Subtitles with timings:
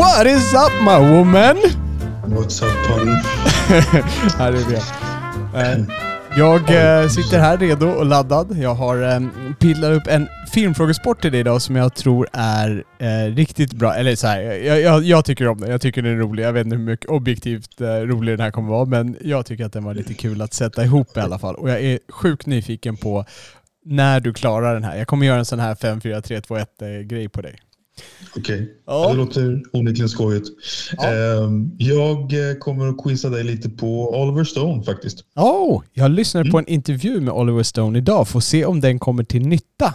[0.00, 1.56] What is up my woman?
[2.26, 3.08] What's up pun?
[4.38, 4.82] här är det.
[5.60, 5.84] Eh,
[6.38, 6.60] Jag
[7.02, 8.56] eh, sitter här redo och laddad.
[8.58, 9.20] Jag har eh,
[9.58, 13.94] pillat upp en filmfrågesport till dig idag som jag tror är eh, riktigt bra.
[13.94, 15.70] Eller så här, jag, jag, jag tycker om den.
[15.70, 16.44] Jag tycker den är rolig.
[16.44, 19.64] Jag vet inte hur mycket objektivt eh, rolig den här kommer vara, men jag tycker
[19.64, 21.54] att den var lite kul att sätta ihop i alla fall.
[21.54, 23.24] Och jag är sjukt nyfiken på
[23.84, 24.96] när du klarar den här.
[24.96, 27.56] Jag kommer göra en sån här 5, 4, 3, 2, 1 eh, grej på dig.
[28.36, 29.08] Okej, Ja.
[29.10, 30.48] det låter onekligen skojigt.
[30.96, 31.06] Ja.
[31.08, 32.18] Ehm, jag
[32.50, 35.24] eh, kommer att quizza dig lite på Oliver Stone faktiskt.
[35.36, 36.52] Oh, jag lyssnade Mm.
[36.52, 38.28] på en intervju med Oliver Stone idag.
[38.28, 39.94] Får se om den kommer till nytta.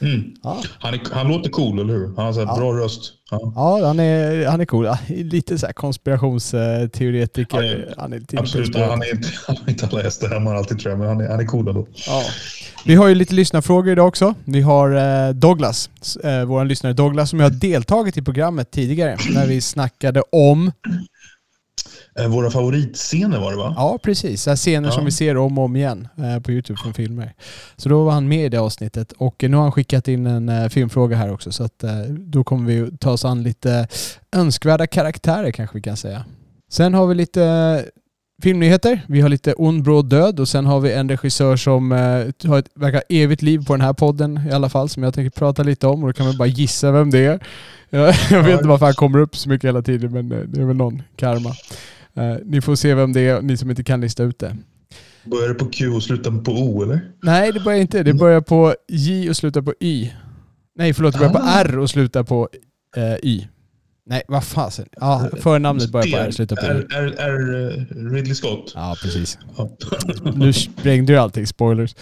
[0.00, 0.22] Mm.
[0.42, 0.62] Ja.
[0.78, 2.06] Han, är, han låter cool, eller hur?
[2.16, 2.56] Han har så Ja.
[2.56, 3.12] bra röst.
[3.30, 4.88] Ja, Ja, han är, han är cool.
[5.08, 7.62] Lite så här konspirationsteoretiker.
[7.62, 7.94] Ja, ja.
[7.98, 8.76] Han är lite absolut.
[8.76, 11.28] Han, är inte, han har inte alla hästar hemma alltid tror jag, men han är,
[11.28, 11.88] han är cool ändå.
[12.06, 12.22] Ja.
[12.84, 14.34] Vi har ju lite lyssnarfrågor idag också.
[14.44, 14.90] Vi har
[15.28, 20.22] eh, Douglas, eh, vår lyssnare Douglas, som har deltagit i programmet tidigare när vi snackade
[20.32, 20.72] om,
[22.28, 23.74] våra favoritscener var det va?
[23.76, 24.92] ja precis, scener Ja.
[24.94, 27.34] som vi ser om och om igen eh, på YouTube från filmer.
[27.76, 30.48] Så då var han med i det avsnittet och nu har han skickat in en
[30.48, 33.88] eh, filmfråga här också så att eh, då kommer vi ta oss an lite
[34.36, 36.24] önskvärda karaktärer kanske vi kan säga.
[36.70, 37.80] Sen har vi lite eh,
[38.42, 39.00] filmnyheter.
[39.08, 42.58] Vi har lite ond bråd död och sen har vi en regissör som eh, har
[42.58, 45.62] ett verkar evigt liv på den här podden i alla fall som jag tänker prata
[45.62, 47.40] lite om och då kan man bara gissa vem det är.
[47.90, 50.60] Jag, jag vet inte varför han kommer upp så mycket hela tiden men eh, det
[50.60, 51.50] är väl någon karma.
[52.18, 54.56] Eh, ni får se vem det är, ni som inte kan lista ut det.
[55.24, 57.00] Börjar det på Q och slutar på O eller?
[57.22, 58.02] Nej, det börjar inte.
[58.02, 60.10] Det börjar på J och slutar på Y.
[60.76, 61.12] Nej, förlåt.
[61.12, 61.60] Det börjar på Ah.
[61.60, 62.48] R och slutar på
[62.96, 63.46] eh, Y.
[64.06, 64.86] Nej, vad fasen.
[65.00, 66.96] Ja, förnamnet börjar på R och slutar på Y.
[66.96, 68.72] Är, eh, Ridley Scott?
[68.74, 69.38] Ja, precis.
[69.56, 69.70] Ja.
[70.34, 71.46] Nu sprängde du allting.
[71.46, 71.94] Spoilers.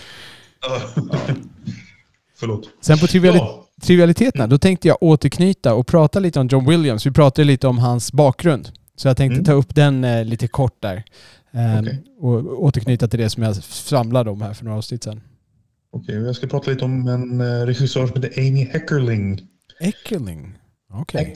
[2.38, 2.68] Förlåt.
[2.80, 3.66] Sen på triviali Ja.
[3.82, 7.06] trivialiteterna, då tänkte jag återknyta och prata lite om John Williams.
[7.06, 8.68] Vi pratade lite om hans bakgrund.
[8.96, 9.44] Så jag tänkte Mm.
[9.44, 11.04] ta upp den eh, lite kort där.
[11.52, 12.04] Ehm, Okej.
[12.20, 15.20] Och återknyta till det som jag samlade om här för några avsnitt sedan.
[15.92, 19.40] Okej, jag ska prata lite om en eh, regissör som heter Amy Heckerling.
[19.80, 20.56] Heckerling.
[20.92, 21.30] Okej.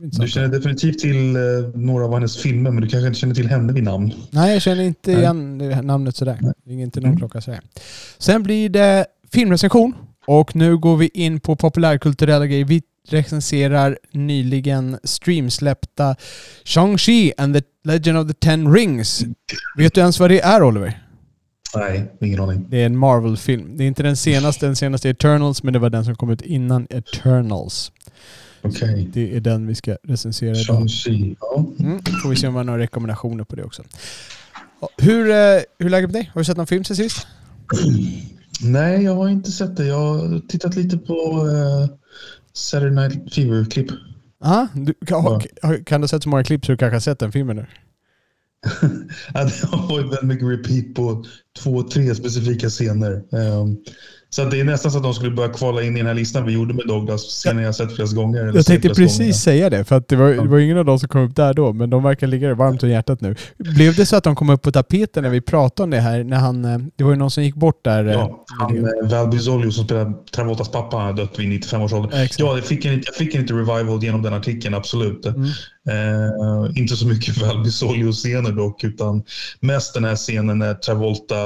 [0.00, 1.42] Det är Du känner definitivt till eh,
[1.74, 4.12] några av hennes filmer, men du kanske inte känner till henne vid namn.
[4.30, 5.20] Nej, jag känner inte Nej.
[5.20, 6.38] igen här namnet sådär.
[6.40, 6.52] Nej.
[6.64, 7.18] Det ringer inte någon Mm.
[7.18, 7.60] klocka sådär.
[8.18, 9.94] Sen blir det filmrecension.
[10.26, 12.64] Och nu går vi in på populärkulturella grejer.
[12.64, 16.16] Vi recenserar nyligen streamsläppta
[16.64, 19.24] Shang-Chi and the Legend of the Ten Rings.
[19.76, 21.00] Vet du ens vad det är Oliver?
[21.76, 22.66] Nej, ingen aning.
[22.68, 23.76] Det är en Marvel-film.
[23.76, 26.30] Det är inte den senaste, den senaste är Eternals, men det var den som kom
[26.30, 27.92] ut innan Eternals.
[28.62, 29.10] Okej.
[29.12, 30.86] Det är den vi ska recensera idag.
[31.40, 31.66] Ja.
[31.80, 32.02] Mm.
[32.22, 33.82] Får vi se om vi har några rekommendationer på det också.
[34.98, 35.34] Hur, eh,
[35.78, 36.30] hur är läget med dig?
[36.34, 37.26] Har du sett någon film sen sist?
[38.62, 39.86] Nej, jag har inte sett det.
[39.86, 41.88] Jag har tittat lite på uh,
[42.56, 43.90] Saturday Night Fever-klipp.
[44.44, 45.40] Aha, du, kan,
[45.84, 47.66] kan du ha sett så många klipp så du kanske har sett den filmen nu?
[49.34, 51.24] Ja, det har varit väldigt mycket repeat på
[51.62, 53.12] två, tre specifika scener.
[53.12, 53.76] Ehm,
[54.30, 56.44] så det är nästan så att de skulle börja kvala in i den här listan
[56.46, 57.22] vi gjorde med Douglas.
[57.22, 58.52] Scener jag sett flest gånger.
[58.54, 59.32] Jag tänkte precis gånger.
[59.32, 61.54] säga det, för att det var, det var ingen av dem som kom upp där
[61.54, 63.34] då, men de verkar ligga dig varmt om hjärtat nu.
[63.58, 66.24] Blev det så att de kom upp på tapeten när vi pratade om det här?
[66.24, 68.04] När han, eh, det var ju någon som gick bort där.
[68.06, 71.82] eh, Ja, han, eh, Val Bizzolio som spelar Travoltas pappa han har dött vid 95
[71.82, 72.22] års ålder.
[72.22, 72.40] Exakt.
[72.40, 75.26] Ja, jag fick, en, jag fick en lite revival genom den artikeln, absolut.
[75.26, 75.48] Mm.
[75.88, 79.22] Eh, inte så mycket Val Bizzolio-scener dock, utan
[79.60, 81.36] mest den här scenen när Travolta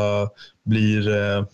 [0.65, 1.45] blir eh,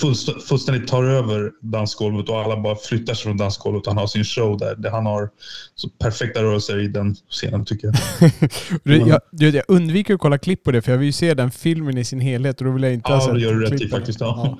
[0.00, 3.86] fullst- fullständigt tar över dansgolvet och alla bara flyttar sig från dansgolvet.
[3.86, 4.74] Han har sin show där.
[4.76, 5.30] där han har
[5.74, 8.30] så perfekta rörelser i den scenen tycker jag.
[9.08, 11.50] Jag, jag, jag undviker att kolla klipp på det, för jag vill ju se den
[11.50, 13.64] filmen i sin helhet och då vill jag inte ha Ja, sett det gör du
[13.66, 14.20] rätt i faktiskt.
[14.20, 14.58] Ja.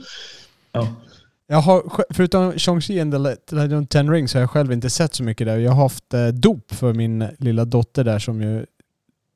[0.73, 0.89] Ja.
[1.47, 4.91] Jag har, förutom Shang-Chi and the Le- Legend of Ten Rings har jag själv inte
[4.91, 5.59] sett så mycket där.
[5.59, 8.67] Jag har haft eh, dop för min lilla dotter där som ju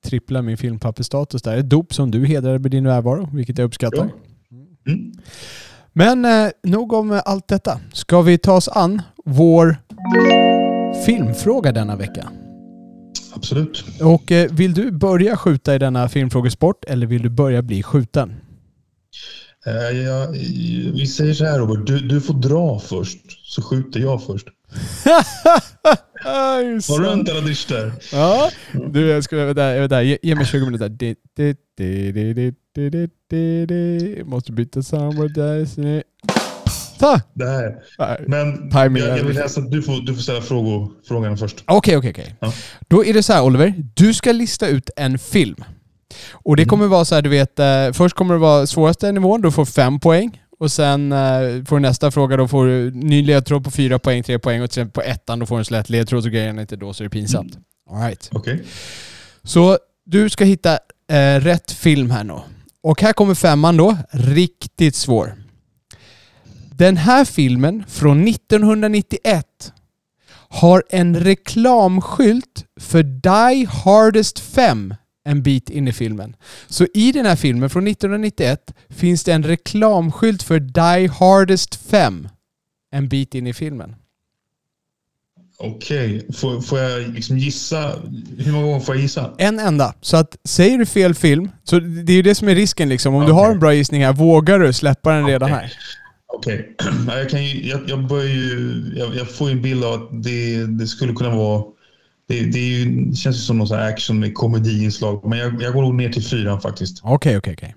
[0.05, 1.56] tripplar min filmpapperstatus där.
[1.56, 4.11] Ett dop som du hedrade med din närvaro, vilket jag uppskattar.
[4.87, 5.12] Mm.
[5.93, 7.81] Men eh, nog om allt detta.
[7.93, 9.77] Ska vi ta oss an vår
[11.06, 12.29] filmfråga denna vecka?
[13.35, 13.85] Absolut.
[14.03, 18.35] Och eh, vill du börja skjuta i denna filmfrågesport eller vill du börja bli skjuten?
[19.67, 20.29] Eh, jag,
[20.93, 23.19] vi säger så här Robert, du, du får dra först
[23.55, 24.49] så skjuter jag först.
[26.25, 27.93] Har du inte radischter?
[28.12, 28.50] Ja.
[28.91, 29.44] Du, jag skulle...
[29.44, 30.03] Vänta, vänta.
[30.03, 30.91] Ge, mig 20 minuter.
[34.25, 35.35] Måste byta soundboard.
[36.99, 37.20] Ta!
[38.26, 41.64] Men jag, vill läsa, du, får, du får ställa frågor, frågan först.
[41.67, 42.35] Okej, okej, okej.
[42.41, 42.53] Ja.
[42.88, 45.64] Då är det så här Oliver, du ska lista ut en film.
[46.32, 46.69] Och det mm.
[46.69, 49.64] kommer vara så här, du vet, eh, först kommer det vara svåraste nivån, du får
[49.64, 50.43] fem poäng.
[50.58, 54.22] Och sen eh, får du nästa fråga, då får du ny ledtråd på fyra poäng,
[54.22, 56.58] tre poäng och sen på ettan då får du en så lätt ledtråd så grejen
[56.58, 57.58] är inte då så är det pinsamt.
[57.90, 58.28] All right.
[58.32, 58.64] Okej.
[59.43, 60.78] Så du ska hitta
[61.10, 62.34] eh, rätt film här nu.
[62.82, 65.34] Och här kommer femman då, riktigt svår.
[66.70, 69.72] Den här filmen från 1991
[70.49, 74.94] har en reklamskylt för Die Hardest 5
[75.28, 76.36] en bit in i filmen.
[76.69, 82.28] Så i den här filmen från 1991 finns det en reklamskylt för Die Hardest 5
[82.92, 83.94] en bit in i filmen.
[85.58, 86.26] Okej.
[86.34, 87.92] Får, får jag liksom gissa?
[88.38, 89.34] Hur många gånger får jag gissa?
[89.38, 89.94] En enda.
[90.00, 93.14] Så att säger du fel film, så det är ju det som är risken liksom.
[93.14, 93.44] Om du Okej.
[93.44, 95.62] har en bra gissning här, vågar du släppa den redan Okej.
[95.62, 95.72] här?
[96.26, 96.76] Okej.
[97.06, 100.22] Ja, Jag, kan ju, jag, jag, ju, jag, jag får ju en bild av att
[100.25, 101.64] det, det skulle kunna vara...
[102.28, 105.28] Det, det, ju, det känns ju som någon action med komediinslag.
[105.28, 107.00] Men jag, jag går nog ner till fyran faktiskt.
[107.02, 107.75] Okej, okej, okej.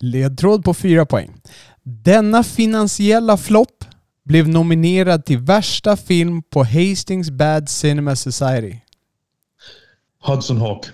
[0.00, 1.34] Ledtråd på fyra poäng.
[1.82, 3.84] Denna finansiella flopp
[4.24, 8.76] blev nominerad till värsta film på Hastings Bad Cinema Society.
[10.20, 10.86] Hudson Hawk.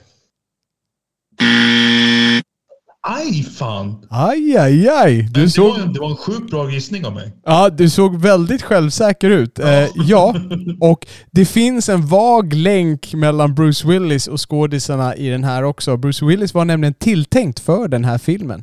[3.06, 4.06] Aj fan!
[4.10, 5.22] Aj, aj, aj.
[5.30, 7.32] Du det, såg, var en, det var en sjukt bra gissning av mig.
[7.44, 9.58] ja, du såg väldigt självsäker ut.
[9.58, 10.34] Eh, ja,
[10.80, 15.96] och det finns en vag länk mellan Bruce Willis och skådisarna i den här också.
[15.96, 18.62] Bruce Willis var nämligen tilltänkt för den här filmen.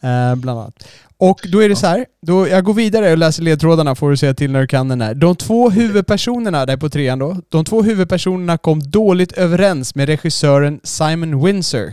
[0.00, 0.88] Eh, bland annat.
[1.20, 4.16] Och då är det så här, då jag går vidare och läser ledtrådarna får du
[4.16, 5.14] säga till när du kan den här.
[5.14, 10.80] De två huvudpersonerna där på trean då, de två huvudpersonerna kom dåligt överens med regissören
[10.82, 11.92] Simon Windsor.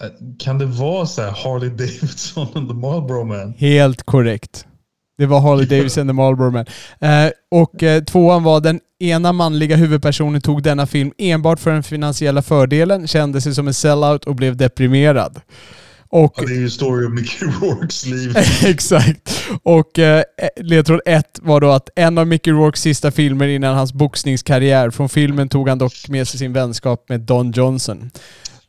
[0.00, 0.08] Eh,
[0.38, 3.54] Kan det vara så här Harley Davidson and the Marlboro Man?
[3.58, 4.66] Helt korrekt.
[5.18, 6.66] Det var Harley Davidson, The Marlboro Man.
[7.00, 11.82] Eh, och eh, tvåan var den ena manliga huvudpersonen tog denna film enbart för den
[11.82, 15.40] finansiella fördelen, kände sig som en sellout och blev deprimerad.
[16.08, 18.36] Och Ja, det är ju story of Mickey Rourkes liv.
[18.64, 19.42] Exakt.
[19.62, 20.22] Och eh,
[20.60, 24.90] ledtråd ett var då att en av Mickey Rourkes sista filmer innan hans boxningskarriär.
[24.90, 28.10] Från filmen tog han dock med sig sin vänskap med Don Johnson.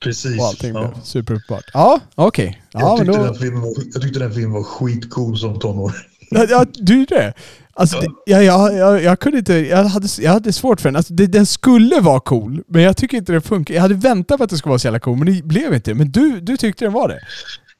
[0.04, 0.40] Precis.
[0.40, 0.80] Och allting Ja.
[0.80, 1.66] blev superuppenbart.
[1.74, 2.62] Ja, okej.
[2.72, 3.60] Ja, Jag, tyckte då...
[3.60, 5.96] var, jag tyckte den filmen var skitcool som tonåring.
[6.30, 7.34] Ja, du det.
[7.74, 10.96] Alltså, det, ja, ja, jag, jag kunde inte, jag hade, jag hade svårt för den.
[10.96, 13.74] Alltså, det, den skulle vara cool, men jag tycker inte den funkar.
[13.76, 15.94] Jag hade väntat på att den skulle vara så jävla cool, men det blev inte.
[15.94, 17.20] Men du, du tyckte den var det?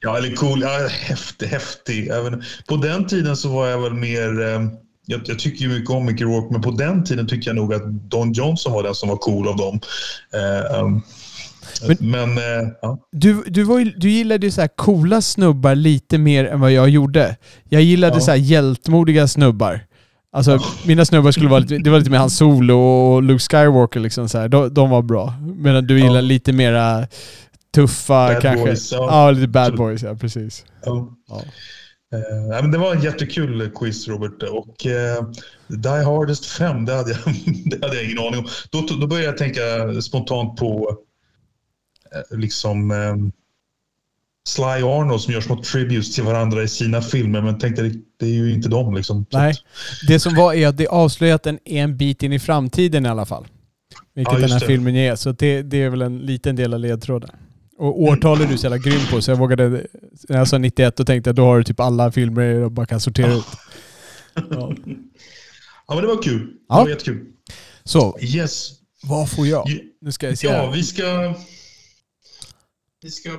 [0.00, 0.62] Ja, eller cool.
[0.62, 2.08] Ja, häftig, häftig.
[2.08, 4.40] Även, på den tiden så var jag väl mer...
[4.40, 4.62] Eh,
[5.06, 7.74] jag, jag tycker ju mycket om Mickey Rourke, men på den tiden tyckte jag nog
[7.74, 9.80] att Don Johnson var den som var cool av dem.
[10.34, 11.02] Eh, um,
[11.88, 12.98] Men- men eh, ja.
[13.12, 16.88] Du, du, var du gillade ju så här coola snubbar lite mer än vad jag
[16.88, 17.36] gjorde.
[17.68, 18.20] Jag gillade Ja.
[18.20, 19.80] så här hjältmodiga snubbar.
[20.32, 24.00] Alltså mina snubbar skulle vara lite, det var lite mer Han Solo och Luke Skywalker
[24.00, 24.48] liksom så här.
[24.48, 25.34] De, de var bra.
[25.56, 26.04] Medan du Ja.
[26.06, 27.06] gillar lite mera
[27.74, 28.64] tuffa Bad kanske.
[28.66, 29.06] boys, ja.
[29.10, 29.30] ja.
[29.30, 29.78] lite bad Absolut.
[29.78, 30.64] boys, ja precis.
[30.84, 31.08] ja.
[31.28, 31.42] Ja.
[32.14, 34.42] Eh, ja, men det var en jättekul quiz, Robert.
[34.42, 35.24] Och eh,
[35.68, 37.18] Die Hardest 5, det hade, jag,
[37.64, 38.46] det hade jag ingen aning om.
[38.70, 39.60] Då, då började jag tänka
[40.02, 40.96] spontant på
[42.30, 43.16] liksom eh,
[44.48, 47.42] Sly Arnold som gör små tributes till varandra i sina filmer.
[47.42, 48.94] Men tänkte det, det är ju inte dem.
[48.94, 49.26] Liksom.
[49.32, 49.54] Nej.
[50.08, 53.06] Det som var är att det avslöjat att den är en bit in i framtiden
[53.06, 53.46] i alla fall.
[54.14, 54.66] Vilket Ja, den här det.
[54.66, 55.16] filmen ger.
[55.16, 57.30] Så det, det är väl en liten del av ledtråden.
[57.78, 59.68] Och årtal är du så jävla grym på så jag vågade,
[60.28, 62.86] när jag sa 91 då tänkte jag då har du typ alla filmer och bara
[62.86, 63.44] kan sortera ut.
[64.34, 64.72] Ja.
[65.88, 66.50] Ja, men det var kul.
[66.68, 66.76] Ja.
[66.76, 67.24] Det var jättekul.
[67.84, 68.70] Så, Yes.
[69.02, 69.62] vad får jag?
[69.68, 69.74] Ja.
[70.00, 71.34] Nu ska jag se Ja, vi ska,
[73.02, 73.30] vi ska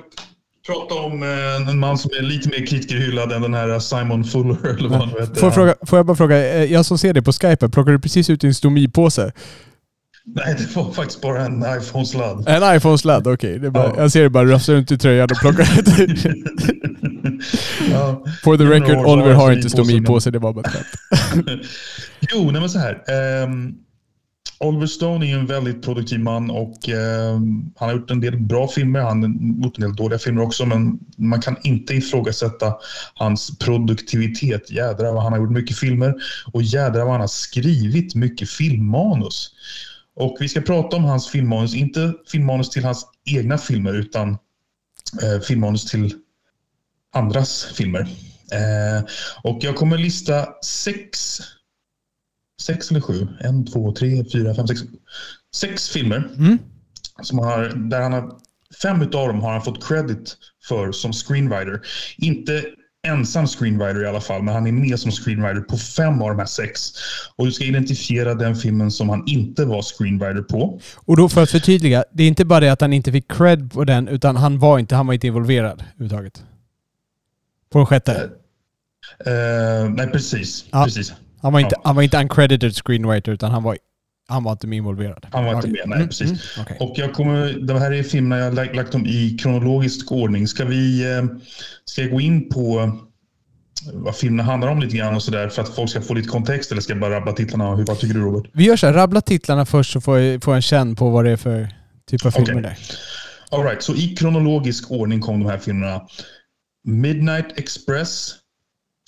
[0.66, 4.66] prata om eh, en man som är lite mer kritikerhyllad än den här Simon Fuller.
[4.78, 5.34] Eller vad han heter.
[5.34, 7.92] Får jag, fråga, får jag bara fråga, eh, jag som ser dig på Skype, plockar
[7.92, 9.32] du precis ut din stomipåse?
[10.24, 12.48] Nej, det var faktiskt bara en iPhone-sladd.
[12.48, 13.58] En iPhone-sladd, okej.
[13.58, 13.94] Bara- Ja.
[14.02, 15.88] Jag ser dig bara rafsa runt i tröjan och plockar ut.
[17.90, 18.24] ja.
[18.44, 20.86] For the record, Oliver har inte stomipåse, det var bara ett.
[22.34, 22.92] Jo, nej men så här.
[23.42, 23.74] ehm,
[24.64, 27.34] Oliver Stone är en väldigt produktiv man och eh,
[27.76, 29.00] han har gjort en del bra filmer.
[29.00, 32.74] Han har gjort en del dåliga filmer också, men man kan inte ifrågasätta
[33.14, 34.70] hans produktivitet.
[34.70, 36.14] Jädrar vad han har gjort mycket filmer
[36.52, 39.50] och jädrar vad han har skrivit mycket filmmanus.
[40.16, 44.30] Och vi ska prata om hans filmmanus, inte filmmanus till hans egna filmer utan
[45.22, 46.14] eh, filmmanus till
[47.12, 48.00] andras filmer.
[48.52, 49.04] Eh,
[49.42, 51.38] och jag kommer lista sex,
[52.60, 54.80] sex eller sju, en, två, tre, fyra, fem, sex,
[55.54, 56.28] sex filmer.
[56.38, 56.58] Mm.
[57.22, 58.32] Som har, där han har,
[58.82, 60.36] fem av dem har han fått credit
[60.68, 61.80] för som screenwriter.
[62.18, 62.64] Inte
[63.06, 66.38] ensam screenwriter i alla fall, men han är med som screenwriter på fem av de
[66.38, 66.80] här sex.
[67.36, 70.80] Och du ska identifiera den filmen som han inte var screenwriter på.
[70.94, 73.72] Och då för att förtydliga, det är inte bara det att han inte fick cred
[73.72, 76.44] på den, utan han var inte, han var inte involverad överhuvudtaget.
[77.70, 78.30] På den sjätte.
[79.26, 80.64] Uh, nej, precis.
[80.70, 80.84] Ja.
[80.84, 81.12] precis.
[81.42, 81.80] Han var inte, Ja.
[81.84, 83.78] han var inte uncredited screenwriter, utan han var,
[84.28, 85.26] han var inte med involverad.
[85.32, 86.28] Han var inte med, nej, precis.
[86.28, 86.76] Mm, okej.
[86.80, 90.48] Och jag kommer, de här är filmerna jag har lagt, lagt dem i kronologisk ordning.
[90.48, 91.24] Ska vi eh,
[91.84, 92.92] ska jag gå in på
[93.92, 96.72] vad filmerna handlar om lite grann och sådär för att folk ska få lite kontext
[96.72, 97.76] eller ska jag bara rabbla titlarna?
[97.76, 98.50] Hur, vad tycker du Robert?
[98.52, 101.10] Vi gör så här, rabbla titlarna först så får jag, får jag en känn på
[101.10, 101.68] vad det är för
[102.10, 102.62] typ av filmer Okej.
[102.62, 102.76] där.
[103.58, 106.00] All right, så i kronologisk ordning kom de här filmerna.
[106.84, 108.34] Midnight Express,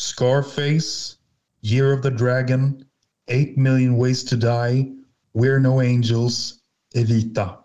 [0.00, 1.12] Scarface,
[1.62, 2.84] Year of the Dragon,
[3.28, 4.92] 8 million ways to die,
[5.34, 6.54] We're no angels,
[6.94, 7.58] Evita.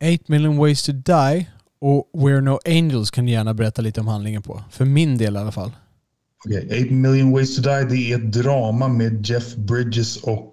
[0.00, 1.46] 8 million ways to die
[1.80, 4.62] och We're no angels kan du gärna berätta lite om handlingen på.
[4.70, 5.72] För min del i alla fall.
[6.44, 10.52] Okej, 8 million ways to die det är ett drama med Jeff Bridges och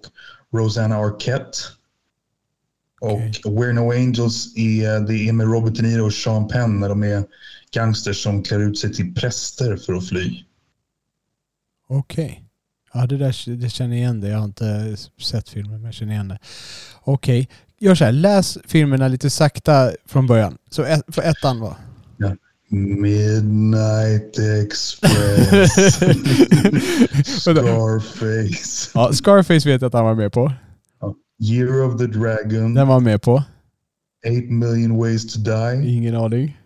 [0.52, 1.58] Rosanna Arquette.
[3.00, 3.20] Och.
[3.44, 7.02] We're No Angels är, det är med Robert De Niro och Sean Penn när de
[7.02, 7.24] är
[7.74, 10.44] gangsters som klär ut sig till präster för att fly.
[11.88, 12.44] Okej.
[12.92, 14.28] Ja, det där det känner jag igen det.
[14.28, 16.38] Jag har inte sett filmen, men jag känner igen det.
[17.00, 17.48] Okej.
[17.78, 20.58] Gör så här, läs filmerna lite sakta från början.
[20.70, 21.76] Så ett, för ettan var?
[22.72, 25.94] Midnight Express.
[27.42, 28.90] Scarface.
[28.94, 30.52] Ja, Scarface vet jag att han var med på.
[31.42, 32.74] Year of the Dragon.
[32.74, 33.32] Den var han med på.
[33.32, 33.44] 8
[34.48, 35.96] million ways to die.
[35.96, 36.59] Ingen aning.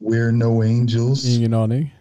[0.00, 1.24] We're No Angels.
[1.24, 1.94] Ingen aning.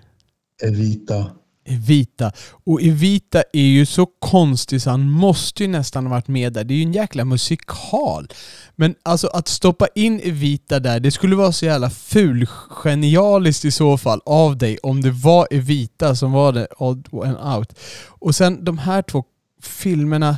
[0.64, 1.32] Evita.
[1.66, 2.32] Evita.
[2.66, 6.64] Och Evita är ju så konstig så han måste ju nästan ha varit med där.
[6.64, 8.28] Det är ju en jäkla musikal.
[8.76, 13.72] Men alltså att stoppa in Evita där, det skulle vara så jävla ful genialiskt i
[13.72, 17.74] så fall av dig om det var Evita som var det odd and out.
[18.08, 19.24] Och sen de här två
[19.62, 20.38] filmerna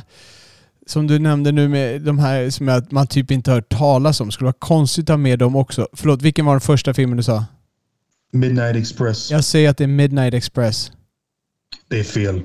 [0.90, 4.20] som du nämnde nu med de här som jag- man typ inte har hört talas
[4.20, 4.30] om.
[4.30, 5.88] Skulle vara konstigt att ha med dem också.
[5.92, 7.44] Förlåt, vilken var den första filmen du sa?
[8.32, 9.30] Midnight Express.
[9.30, 10.92] Jag säger att det är Midnight Express.
[11.88, 12.42] Det är fel.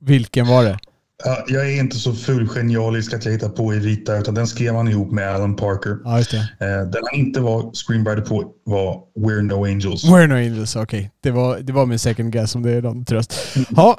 [0.00, 0.78] Vilken var det?
[1.24, 4.74] Ja, jag är inte så ful genialisk att jag hittar på Evita utan den skrev
[4.74, 5.96] han ihop med Alan Parker.
[6.04, 6.36] Ja, just det.
[6.36, 10.04] Eh, den han inte var screenwriter på var We're No Angels.
[10.04, 11.10] We're no angels, okej.
[11.22, 13.34] Det, var, det var min second guess om det är någon tröst.
[13.76, 13.98] Ja,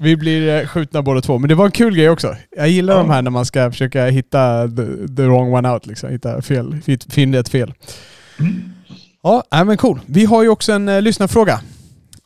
[0.00, 1.38] vi blir eh, skjutna båda två.
[1.38, 2.36] Men det var en kul grej också.
[2.56, 2.98] Jag gillar Ja.
[3.00, 5.86] de här när man ska försöka hitta the, the wrong one out.
[5.86, 6.10] Liksom.
[6.10, 7.74] Hitta fel, finna ett fel.
[9.22, 10.00] Ja, nej, men cool.
[10.06, 11.60] Vi har ju också en uh, lyssnarfråga.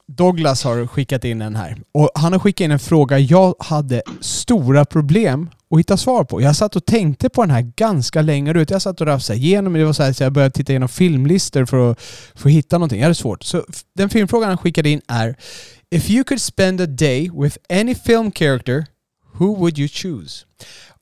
[0.09, 1.79] Douglas har skickat in en här.
[1.93, 6.43] Och han har skickat in en fråga jag hade stora problem att hitta svar på.
[6.43, 8.53] Jag satt och tänkte på den här ganska länge.
[8.53, 9.85] Du vet, jag satt och rafsade igenom det.
[9.85, 12.01] var så, här, så jag började titta igenom filmlistor för att,
[12.35, 12.99] för att hitta någonting.
[12.99, 13.43] Jag hade svårt.
[13.43, 15.37] Så den filmfrågan han skickade in är
[15.91, 18.87] If you could spend a day with any film character,
[19.33, 20.45] who would you choose?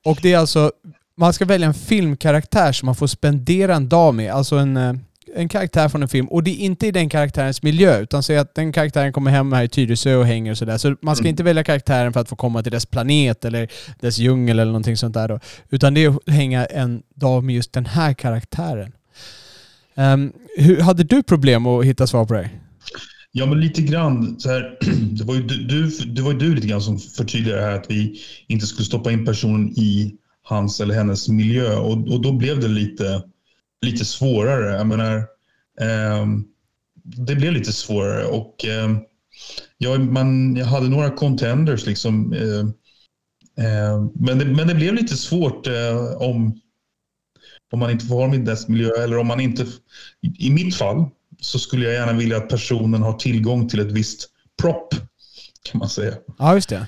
[0.04, 0.72] Och det är alltså,
[1.16, 4.32] man ska välja en filmkaraktär som man får spendera en dag med.
[4.32, 4.94] Alltså en, eh,
[5.34, 6.26] en karaktär från en film.
[6.26, 9.52] Och det är inte i den karaktärens miljö, utan säg att den karaktären kommer hem
[9.52, 10.78] här i Tyresö och hänger och sådär.
[10.78, 11.30] Så man ska Mm.
[11.30, 13.68] inte välja karaktären för att få komma till dess planet eller
[14.00, 15.40] dess djungel eller någonting sånt där då.
[15.70, 18.92] Utan det är att hänga en dag med just den här karaktären.
[19.94, 22.50] Ehm, hur, hade du problem att hitta svar på det?
[23.32, 24.40] Ja, men lite grann.
[24.40, 24.78] Så här,
[25.18, 27.86] det, var ju du, du, det var ju du lite grann som förtydligade här att
[27.90, 31.76] vi inte skulle stoppa in personen i hans eller hennes miljö.
[31.76, 33.22] Och, och då blev det lite,
[33.82, 34.76] lite svårare.
[34.76, 35.16] Jag menar,
[35.80, 36.26] eh,
[37.04, 38.24] det blev lite svårare.
[38.24, 38.96] Och eh,
[39.78, 42.32] jag, man, jag hade några contenders liksom.
[42.32, 42.72] Ehm,
[43.66, 46.60] ehm, men, det, men det blev lite svårt eh, om,
[47.72, 48.90] om man inte får ha i dess miljö.
[49.02, 49.62] Eller om man inte...
[50.22, 51.04] I, I mitt fall
[51.40, 54.28] så skulle jag gärna vilja att personen har tillgång till ett visst
[54.62, 54.94] prop,
[55.62, 56.14] kan man säga.
[56.38, 56.86] Ja, just det.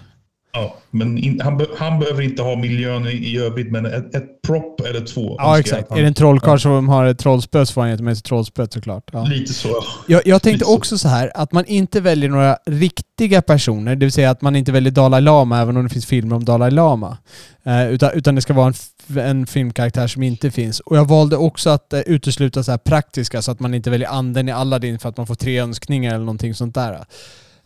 [0.62, 4.42] Ja, men in, han, han behöver inte ha miljön i, i övrigt, men ett, ett
[4.46, 5.36] prop eller två.
[5.38, 5.86] Ja, exakt.
[5.90, 8.22] han- Är det en trollkarl som har ett trollspö så får han ge med sig
[8.22, 9.10] trollspöet såklart.
[9.12, 9.24] Ja.
[9.24, 9.68] Lite så.
[9.68, 9.82] ja.
[10.06, 10.76] Jag, jag tänkte Lite så.
[10.76, 14.56] också så här att man inte väljer några riktiga personer, det vill säga att man
[14.56, 17.18] inte väljer Dalai Lama även om det finns filmer om Dalai Lama.
[17.64, 18.66] Eh, utan, utan det ska vara
[19.08, 20.80] en, en filmkaraktär som inte finns.
[20.80, 24.08] Och jag valde också att eh, utesluta så här praktiska så att man inte väljer
[24.08, 27.04] anden i Aladdin för att man får tre önskningar eller någonting sånt där.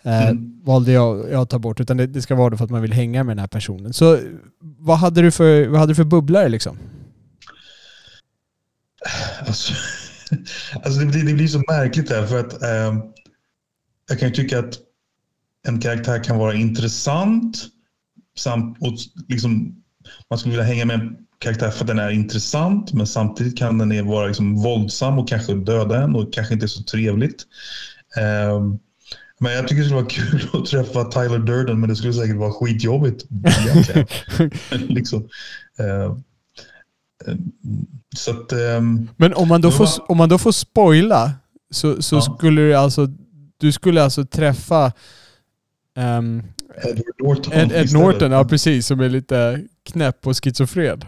[0.03, 0.61] Eh, Mm.
[0.65, 2.93] Valde jag, jag att ta bort, utan det, det ska vara för att man vill
[2.93, 3.93] hänga med den här personen.
[3.93, 4.19] Så
[4.61, 6.79] vad hade du för, vad hade du för bubblare liksom?
[9.47, 9.75] Alltså,
[10.83, 12.95] alltså det, blir, det blir så märkligt här för att eh,
[14.09, 14.79] jag kan ju tycka att
[15.69, 17.67] en karaktär kan vara intressant
[18.37, 18.93] samt, och
[19.29, 19.83] liksom,
[20.31, 23.79] man skulle vilja hänga med en karaktär för att den är intressant men samtidigt kan
[23.79, 27.47] den vara liksom våldsam och kanske döda en och kanske inte så trevligt.
[28.17, 28.61] Eh,
[29.43, 32.37] men jag tycker det skulle vara kul att träffa Tyler Durden men det skulle säkert
[32.37, 33.25] vara skitjobbigt
[34.89, 35.29] liksom.
[35.79, 36.17] Eh,
[38.17, 41.33] så att, um, Men om man då, får, om man då får spoila
[41.71, 42.21] så, så ja.
[42.21, 43.09] skulle du alltså,
[43.57, 44.93] du skulle alltså träffa
[45.97, 46.43] um,
[46.85, 47.53] Edward Norton.
[47.53, 51.05] Ed, Ed Norton, ja precis, som är lite knäpp och schizofren.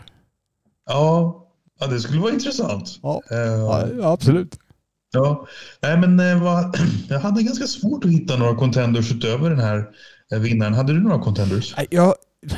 [0.87, 1.47] Ja,
[1.81, 2.99] ja det skulle vara intressant.
[3.03, 3.39] Ja, uh,
[3.99, 4.59] ja absolut.
[5.15, 5.47] Ja,
[5.83, 6.77] nej men eh, vad,
[7.09, 9.85] jag hade ganska svårt att hitta några contenders utöver den här
[10.33, 10.75] eh, vinnaren.
[10.75, 11.75] Hade du några contenders?
[11.91, 12.15] Jag,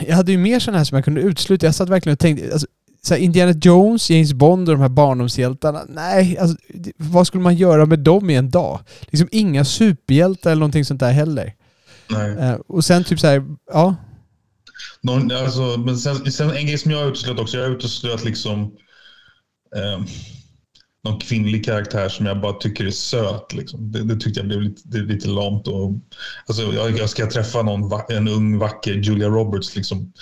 [0.06, 1.66] jag hade ju mer sådana här som jag kunde utesluta.
[1.66, 2.66] Jag satt verkligen och tänkte, alltså,
[3.02, 5.82] så Indiana Jones, James Bond och de här barndomshjältarna.
[5.88, 6.56] Nej, alltså,
[6.96, 8.80] vad skulle man göra med dem i en dag?
[9.00, 11.54] Liksom inga superhjältar eller någonting sånt där heller.
[12.10, 12.30] Nej.
[12.30, 13.94] Uh, och sen typ så här, ja.
[15.00, 18.62] Någon, alltså, men sen, sen en grej som jag uteslöt också, jag uteslöt liksom
[19.76, 20.04] eh,
[21.06, 23.52] någon kvinnlig karaktär som jag bara tycker är söt.
[23.52, 23.92] Liksom.
[23.92, 25.68] Det, det tyckte jag blev lite, det, lite lamt.
[25.68, 25.92] Och,
[26.46, 29.76] alltså, jag, jag ska träffa någon, en ung vacker Julia Roberts.
[29.76, 30.12] Liksom.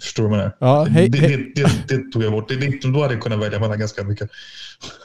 [0.00, 2.48] Förstår du vad jag ja, hej, det, det, det, det, tog jag bort.
[2.48, 4.30] Det, det, då hade jag kunnat välja mellan ganska mycket.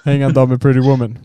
[0.04, 1.18] Hänga en med Pretty Woman.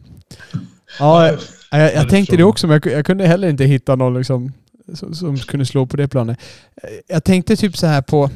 [0.99, 1.39] Ja, jag,
[1.71, 4.53] jag, jag tänkte det också, men jag, jag, kunde heller inte hitta någon liksom,
[4.95, 6.39] som, som kunde slå på det planet.
[7.07, 8.31] Jag tänkte typ så här på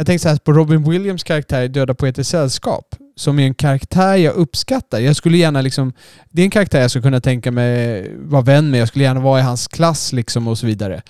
[0.00, 2.94] jag tänkte så här på Robin Williams karaktär i Döda Poeters Sällskap.
[3.20, 4.98] Som är en karaktär jag uppskattar.
[4.98, 5.92] Jag skulle gärna liksom...
[6.30, 8.80] Det är en karaktär jag skulle kunna tänka mig vara vän med.
[8.80, 11.02] Jag skulle gärna vara i hans klass liksom och så vidare.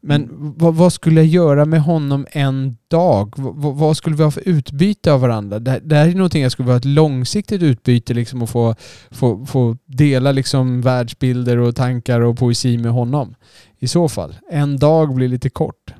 [0.00, 0.54] Men mm.
[0.56, 3.34] vad, vad, skulle jag göra med honom en dag?
[3.36, 5.58] V vad skulle vi ha för utbyte av varandra?
[5.58, 8.74] Det, det här är någonting jag skulle vilja ha ett långsiktigt utbyte liksom och få,
[9.10, 13.34] få, få dela liksom världsbilder och tankar och poesi med honom.
[13.78, 14.36] I så fall.
[14.50, 15.94] En dag blir lite kort.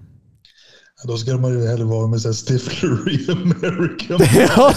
[1.07, 4.75] Då ska man ju hellre vara med Stifler i American ja,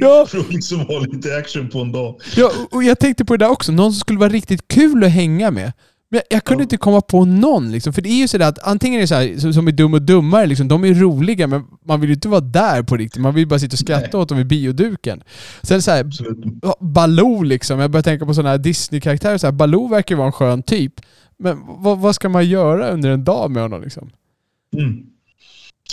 [0.00, 0.26] ja.
[0.28, 2.20] För att liksom ha lite action på en dag.
[2.36, 3.72] Ja, och jag tänkte på det där också.
[3.72, 5.72] Någon som skulle vara riktigt kul att hänga med.
[6.10, 6.64] Men jag, jag kunde ja.
[6.64, 7.92] inte komma på någon liksom.
[7.92, 10.02] För det är ju sådär att antingen är det så här, som är Dum och
[10.02, 13.22] Dummare, liksom, de är roliga men man vill ju inte vara där på riktigt.
[13.22, 14.22] Man vill bara sitta och skratta Nej.
[14.22, 15.22] åt dem vid bioduken.
[15.62, 16.06] Sen såhär,
[16.80, 17.78] Baloo liksom.
[17.78, 19.38] Jag börjar tänka på sådana här Disney-karaktärer.
[19.38, 20.92] Så här, Baloo verkar vara en skön typ.
[21.38, 24.10] Men vad, vad ska man göra under en dag med honom liksom?
[24.78, 25.06] Mm.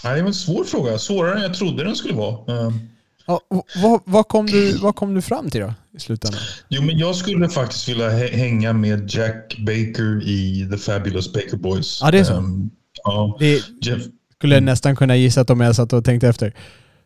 [0.03, 0.97] Ja, det var en svår fråga.
[0.97, 2.67] Svårare än jag trodde den skulle vara.
[2.67, 2.79] Ehm.
[3.25, 3.41] Ja,
[3.75, 6.41] vad, vad, kom du, vad kom du fram till då i slutändan?
[6.69, 11.99] Jo, men jag skulle faktiskt vilja hänga med Jack Baker i The Fabulous Baker Boys.
[12.01, 12.33] Ja, det är så?
[12.33, 12.69] Um,
[13.03, 13.37] ja.
[13.39, 14.01] Det Jeff,
[14.37, 16.53] skulle jag nästan kunna gissa om jag satt och tänkte efter.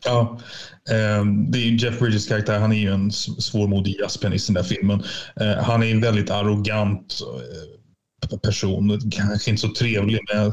[0.04, 0.38] Ja,
[1.20, 2.58] um, det är Jeff Bridges karaktär.
[2.58, 5.02] Han är ju en svårmodig jazzpianist i den där filmen.
[5.40, 7.20] Uh, han är en väldigt arrogant
[8.32, 9.10] uh, person.
[9.10, 10.52] Kanske inte så trevlig, men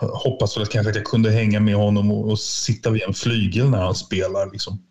[0.00, 3.14] hoppas väl att kanske att jag kunde hänga med honom och, och sitta vid en
[3.14, 4.52] flygel när han spelar.
[4.52, 4.82] Liksom.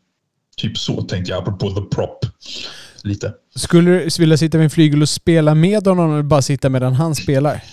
[0.57, 2.25] Typ så tänkte jag, apropå the prop.
[3.03, 3.33] Lite.
[3.55, 6.93] Skulle du vilja sitta vid en flygel och spela med honom eller bara sitta medan
[6.93, 7.63] han spelar?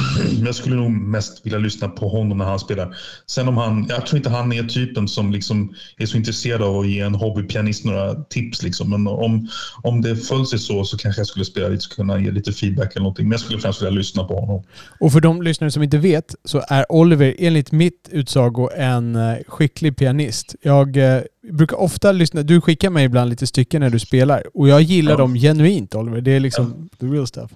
[0.44, 2.96] jag skulle nog mest vilja lyssna på honom när han spelar.
[3.26, 6.78] Sen om han, jag tror inte han är typen som liksom är så intresserad av
[6.78, 8.62] att ge en hobbypianist några tips.
[8.62, 8.90] Liksom.
[8.90, 9.48] Men om,
[9.82, 12.92] om det föll sig så så kanske jag skulle spela lite, kunna ge lite feedback
[12.92, 13.24] eller någonting.
[13.24, 14.62] Men jag skulle främst vilja lyssna på honom.
[15.00, 19.36] Och för de lyssnare som inte vet så är Oliver enligt mitt utsago en eh,
[19.46, 20.54] skicklig pianist.
[20.62, 24.68] Jag eh, brukar ofta lyssna, du skickar mig ibland lite stycken när du spelar och
[24.68, 25.16] jag gillar ja.
[25.16, 26.20] dem genuint Oliver.
[26.20, 26.96] Det är liksom ja.
[27.00, 27.50] the real stuff.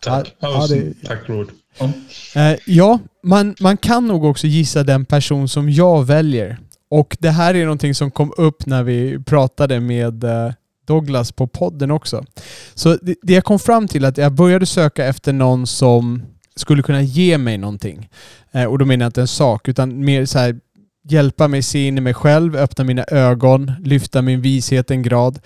[0.00, 0.34] Tack.
[0.38, 1.48] Ja, ja, det, Tack Robert.
[1.78, 6.58] Ja, ja man, man kan nog också gissa den person som jag väljer.
[6.90, 10.52] Och det här är någonting som kom upp när vi pratade med eh,
[10.86, 12.24] Douglas på podden också.
[12.74, 16.22] Så det, det jag kom fram till att jag började söka efter någon som
[16.56, 18.08] skulle kunna ge mig någonting.
[18.52, 20.60] Eh, och då menar jag inte en sak, utan mer så här,
[21.08, 25.38] hjälpa mig se in i mig själv, öppna mina ögon, lyfta min vishet en grad.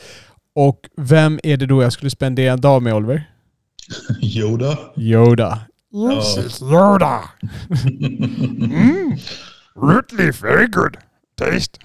[0.55, 3.31] Och vem är det då jag skulle spendera en dag med, Oliver?
[4.23, 4.79] Yoda.
[4.97, 5.61] Yoda.
[5.97, 7.21] Yes, it's Yoda.
[7.91, 9.19] mm.
[9.77, 10.97] Rootly, very good.
[11.37, 11.79] Taste.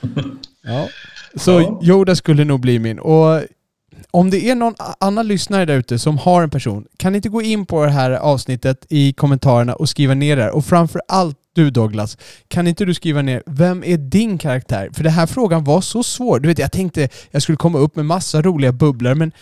[0.62, 0.88] ja.
[1.34, 2.98] Så Yoda skulle nog bli min.
[2.98, 3.42] Och
[4.10, 7.28] om det är någon annan lyssnare där ute som har en person, kan ni inte
[7.28, 10.50] gå in på det här avsnittet i kommentarerna och skriva ner det?
[10.50, 14.90] Och framför allt du Douglas, kan inte du skriva ner, vem är din karaktär?
[14.92, 16.40] För den här frågan var så svår.
[16.40, 19.32] Du vet, jag tänkte jag skulle komma upp med massa roliga bubblor, men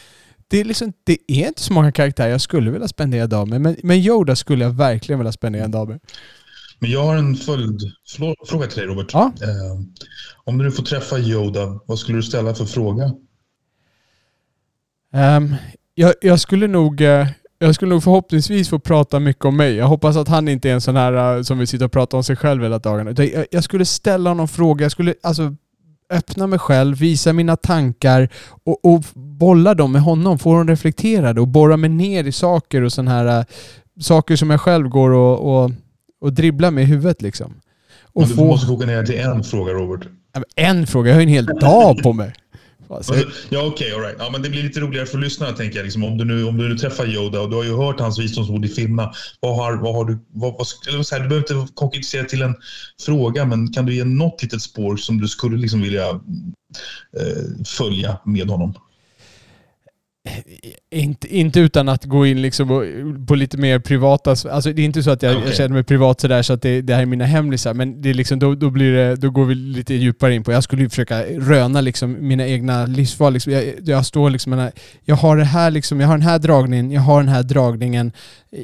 [0.48, 3.48] det är, liksom, det är inte så många karaktärer jag skulle vilja spendera en dag
[3.48, 3.60] med.
[3.60, 6.00] Men, men Yoda skulle jag verkligen vilja spendera en dag med.
[6.78, 9.10] Men jag har en följdfråga till dig Robert.
[9.12, 9.32] Ja.
[9.42, 9.80] Eh,
[10.44, 13.12] om du får träffa Yoda, vad skulle du ställa för fråga?
[15.12, 15.54] Ehm,
[15.94, 17.00] jag, jag skulle nog...
[17.00, 17.26] eh,
[17.58, 19.74] jag skulle nog förhoppningsvis få prata mycket om mig.
[19.74, 22.16] Jag hoppas att han inte är en sån här eh, som vill sitta och prata
[22.16, 23.14] om sig själv hela dagarna.
[23.16, 24.82] Jag, jag skulle ställa honom frågor.
[24.82, 25.54] Jag skulle alltså
[26.10, 28.28] öppna mig själv, visa mina tankar
[28.64, 30.38] och, och bolla dem med honom.
[30.38, 33.44] Få dem reflekterade och borra mig ner i saker och sån här eh,
[34.00, 35.70] saker som jag själv går och, och,
[36.20, 37.54] och dribblar med i huvudet liksom.
[38.02, 40.08] Och Men du få måste koka ner till en fråga Robert.
[40.56, 42.32] En fråga, jag har ju en hel dag på mig.
[42.88, 43.14] Alltså,
[43.48, 44.16] ja, okej, all right.
[44.18, 45.84] ja, men Det blir lite roligare för lyssnarna, tänker jag.
[45.84, 48.18] Liksom, om, du nu, om du nu träffar Yoda och du har ju hört hans
[48.18, 49.12] visdomsord i filmerna.
[49.40, 52.42] Vad har, vad har du, vad, vad, eller så här, du behöver inte konkretisera till
[52.42, 52.54] en
[53.00, 58.18] fråga, men kan du ge något litet spår som du skulle liksom vilja eh, följa
[58.24, 58.74] med honom?
[60.90, 62.68] Inte, inte utan att gå in liksom
[63.28, 64.30] på lite mer privata...
[64.30, 65.52] Alltså det är inte så att jag, jag Okej.
[65.54, 67.74] känner mig privat sådär så att det, det här är mina hemlisar.
[67.74, 70.52] Men det är liksom, då, då, blir det, då går vi lite djupare in på...
[70.52, 73.32] Jag skulle ju försöka röna liksom mina egna livsval.
[73.32, 73.52] Liksom.
[73.52, 74.70] Jag, jag står liksom...
[75.04, 78.12] Jag, har det här liksom, jag har den här dragningen, jag har den här dragningen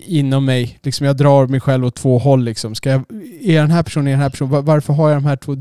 [0.07, 0.79] inom mig.
[0.83, 2.45] Liksom jag drar mig själv åt två håll.
[2.45, 2.75] Liksom.
[2.75, 3.03] Ska jag,
[3.43, 4.51] är jag den här personen, är jag den här personen?
[4.51, 5.55] Var- Varför har jag de här två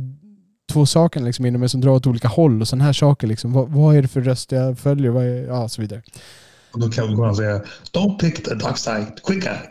[0.69, 3.27] två sakerna liksom inom mig som drar åt olika håll och sådana här saker.
[3.27, 3.53] Liksom.
[3.53, 5.10] Vad, vad är det för röst jag följer?
[5.12, 6.01] Vad är, ja, så vidare.
[6.71, 7.62] Och då kan man säga
[7.93, 9.69] Don't pick the dark side, quicker.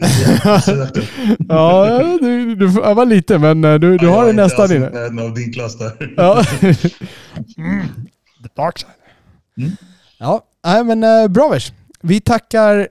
[1.49, 4.45] Ja, du, du får öva lite men eh, du, du Ja, har jag det är
[4.45, 4.91] nästan inne.
[4.91, 6.15] närheten av din klass där.
[6.17, 6.45] Ja.
[7.59, 7.87] Mm.
[8.43, 8.91] The dark side.
[9.59, 9.71] Mm.
[10.19, 11.73] Ja, nej, men eh, bra vers.
[12.03, 12.89] Vi tackar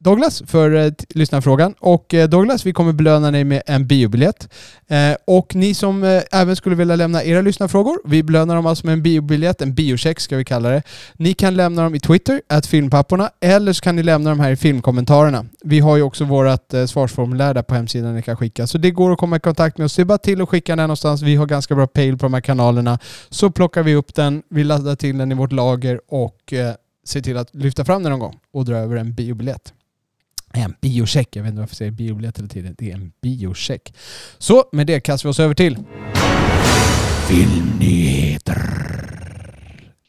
[0.00, 1.74] Douglas för eh, lyssnarfrågan.
[1.78, 4.48] Och eh, Douglas, vi kommer belöna dig med en biobiljett.
[4.88, 8.86] Eh, och ni som eh, även skulle vilja lämna era lyssnarfrågor, vi belönar dem alltså
[8.86, 10.82] med en biobiljett, en biocheck ska vi kalla det.
[11.14, 14.50] Ni kan lämna dem i Twitter, att filmpapporna, eller så kan ni lämna dem här
[14.50, 15.46] i filmkommentarerna.
[15.64, 18.66] Vi har ju också vårt eh, svarsformulär där på hemsidan ni kan skicka.
[18.66, 19.96] Så det går att komma i kontakt med oss.
[19.96, 21.22] Det är bara till att skicka den någonstans.
[21.22, 22.98] Vi har ganska bra pejl på de här kanalerna.
[23.28, 26.74] Så plockar vi upp den, vi laddar till den i vårt lager och eh,
[27.06, 29.72] ser till att lyfta fram den någon gång och dra över en biobiljett.
[30.52, 31.36] En biocheck.
[31.36, 32.74] Jag vet inte varför jag säger biobiljett hela tiden.
[32.78, 33.94] Det är en biocheck.
[34.38, 35.78] Så med det kastar vi oss över till
[37.28, 38.88] filmnyheter.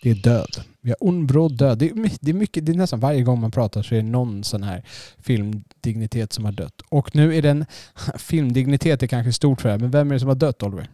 [0.02, 0.64] Det är död.
[0.82, 1.78] Vi har bråd död.
[1.78, 4.08] Det är, det, är mycket, det är nästan varje gång man pratar så är det
[4.08, 4.84] någon sån här
[5.20, 6.82] filmdignitet som har dött.
[6.90, 7.66] Och nu är den
[8.18, 10.90] filmdignitet är kanske stort för det här, men vem är det som har dött Oliver?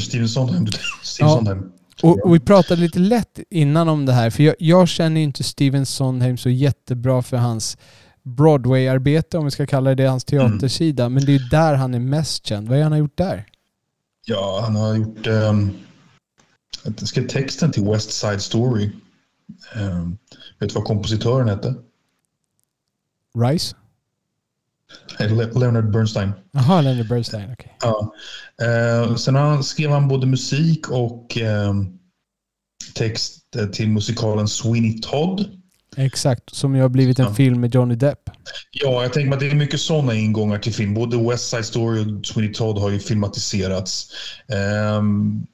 [0.00, 0.66] Steven Sondheim.
[1.02, 1.36] Steven Ja.
[1.36, 1.72] Sondheim.
[2.02, 5.24] Och, och vi pratade lite lätt innan om det här, för jag, jag känner ju
[5.24, 7.78] inte Steven Sondheim så jättebra för hans
[8.22, 11.08] Broadway-arbete, om vi ska kalla det det, hans teatersida.
[11.08, 12.68] Men det är ju där han är mest känd.
[12.68, 13.46] Vad är han har gjort där?
[14.26, 15.26] Ja, han har gjort...
[15.26, 15.74] Um,
[16.84, 18.90] jag skrev texten till West Side Story.
[19.76, 20.18] Um,
[20.58, 21.74] vet du vad kompositören hette?
[23.38, 23.76] Rice?
[25.18, 26.32] Le- Leonard Bernstein.
[26.52, 27.52] Jaha, Leonard Bernstein.
[27.52, 27.76] okej.
[27.82, 28.12] Ja.
[28.62, 31.86] Eh, sen han, skrev han både musik och ehm,
[32.94, 35.60] text eh, till musikalen Sweeney Todd.
[35.96, 37.34] Exakt, som ju har blivit en Ja.
[37.34, 38.18] film med Johnny Depp.
[38.70, 40.94] Ja, jag tänker mig att det är mycket sådana ingångar till film.
[40.94, 44.08] Både West Side Story och Sweeney Todd har ju filmatiserats.
[44.48, 45.46] Ehm,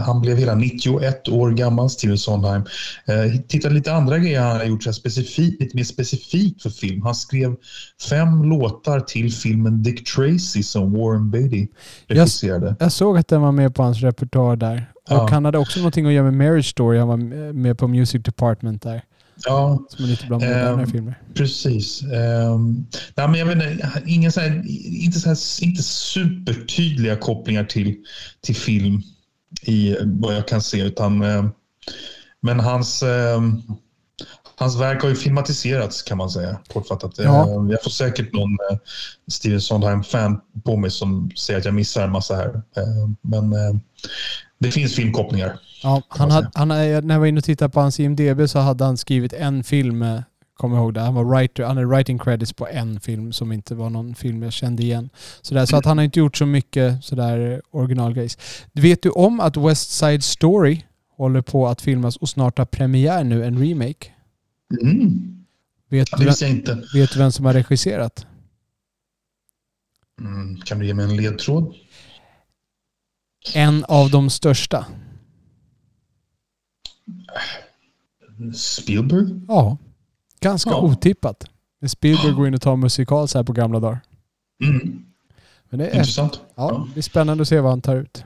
[0.00, 2.62] han blev hela 91 år gammal, Steven Sondheim.
[2.62, 7.02] Uh, tittade lite andra grejer han har gjort så specifikt, lite mer specifikt för film.
[7.02, 7.56] Han skrev
[8.08, 11.66] fem låtar till filmen Dick Tracy som Warren Beatty
[12.06, 12.76] regisserade.
[12.80, 14.90] Jag såg att den var med på hans repertoar där.
[14.94, 15.28] Och Ja.
[15.30, 16.98] han hade också någonting att göra med Marriage Story.
[16.98, 17.16] Han var
[17.52, 19.02] med på Music Department där.
[19.44, 21.18] Ja, Som är lite bland modernare Ehm, filmer.
[21.34, 22.02] Precis.
[22.02, 27.64] Um, nej, men jag vet inte, ingen så här, inte, så här, inte supertydliga kopplingar
[27.64, 27.96] till,
[28.40, 29.02] till film
[29.62, 30.80] i vad jag kan se.
[30.82, 31.44] Utan, eh,
[32.40, 33.40] men hans, eh,
[34.56, 36.58] hans verk har ju filmatiserats kan man säga.
[36.72, 37.14] Kortfattat.
[37.18, 37.48] Ja.
[37.48, 38.78] Eh, jag får säkert någon eh,
[39.30, 42.48] Steven Sondheim-fan på mig som säger att jag missar en massa här.
[42.76, 43.74] Eh, men eh,
[44.58, 45.58] det finns filmkopplingar.
[45.82, 48.58] Ja, han hade, han, hade- när jag var inne och tittade på hans IMDB så
[48.58, 50.20] hade han skrivit en film, eh,
[50.54, 51.00] kommer ihåg det.
[51.00, 54.42] Han var writer, han hade writing credits på en film som inte var någon film
[54.42, 55.10] jag kände igen.
[55.42, 58.38] Så, där, så att han har inte gjort så mycket sådär originalgrejs.
[58.72, 60.82] Vet du om att West Side Story
[61.16, 64.06] håller på att filmas och snart har premiär nu, en remake?
[64.82, 65.30] Mm.
[65.90, 66.82] Vet Ja, det visste jag inte.
[66.94, 68.26] vet du vem som har regisserat?
[70.20, 70.56] Mm.
[70.56, 71.74] Kan du ge mig en ledtråd?
[73.54, 74.86] En av de största.
[78.54, 79.26] Spielberg?
[79.48, 79.76] Ja,
[80.40, 80.80] ganska Ja.
[80.80, 81.44] otippat.
[81.80, 84.00] När Spielberg går in och tar musikal så här på gamla dagar.
[84.64, 85.04] Mm.
[85.70, 86.40] Men det är Intressant.
[86.54, 88.24] Ja, det blir spännande att se vad han tar ut.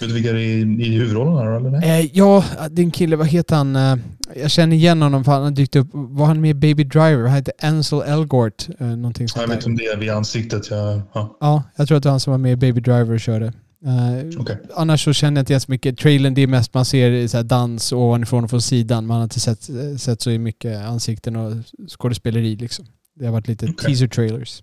[0.00, 1.70] Vet du vilka det är i huvudrollerna eller?
[1.70, 2.00] Nej?
[2.04, 3.76] Eh, ja, din kille, vad heter han?
[3.76, 3.96] Eh,
[4.36, 5.88] jag känner igen honom för han har dykt upp.
[5.92, 7.22] Var han med i Baby Driver?
[7.26, 8.68] Han heter Ansel Elgort.
[8.78, 9.66] Eh, någonting Ja, sånt jag vet där.
[9.70, 10.70] om det är vid ansiktet.
[10.70, 11.36] Jag, ja.
[11.40, 13.52] Ja, jag tror att det var han som var med i Baby Driver och körde.
[13.86, 14.58] Eh, Okej.
[14.74, 15.98] Annars så känner jag inte så mycket.
[15.98, 19.06] Trailern, det är mest man ser så dans ovanifrån och från sidan.
[19.06, 19.68] Man har inte sett,
[20.00, 21.52] sett så mycket ansikten och
[21.88, 22.86] skådespeleri liksom.
[23.14, 23.86] Det har varit lite Okej.
[23.86, 24.62] teaser trailers.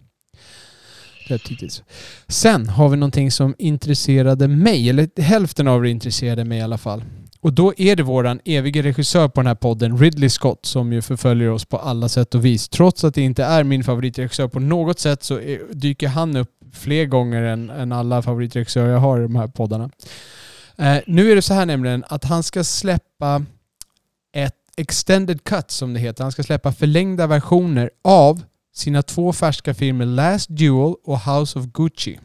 [2.27, 6.77] Sen har vi någonting som intresserade mig, eller hälften av det intresserade mig i alla
[6.77, 7.03] fall.
[7.45, 11.01] Och då är det våran evige regissör på den här podden, Ridley Scott, som ju
[11.01, 12.69] förföljer oss på alla sätt och vis.
[12.69, 15.39] Trots att det inte är min favoritregissör på något sätt så
[15.71, 19.89] dyker han upp fler gånger än, än alla favoritregissörer jag har i de här poddarna.
[20.77, 23.45] Eh, nu är det så här nämligen att han ska släppa
[24.33, 26.23] ett extended cut som det heter.
[26.23, 28.41] Han ska släppa förlängda versioner av
[28.75, 32.19] sina två färska filmer Last Duel och House of Gucci.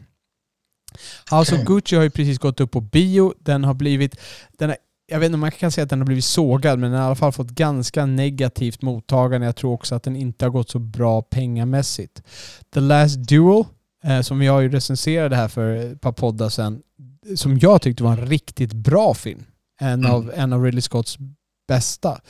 [1.31, 1.61] House Okej.
[1.61, 3.33] of Gucci har ju precis gått upp på bio.
[3.39, 4.15] Den har blivit...
[4.57, 4.77] Den har,
[5.11, 7.05] jag vet inte om man kan säga att den har blivit sågad, men den har
[7.05, 9.47] i alla fall fått ganska negativt mottagande.
[9.47, 12.23] Jag tror också att den inte har gått så bra pengamässigt.
[12.73, 13.63] The Last Duel,
[14.03, 16.81] eh, som jag ju recenserade här för ett par poddar sedan,
[17.35, 19.43] som jag tyckte var en riktigt bra film.
[19.79, 20.11] En, Mm.
[20.11, 21.17] av, en av Ridley Scotts
[21.67, 22.21] bästa.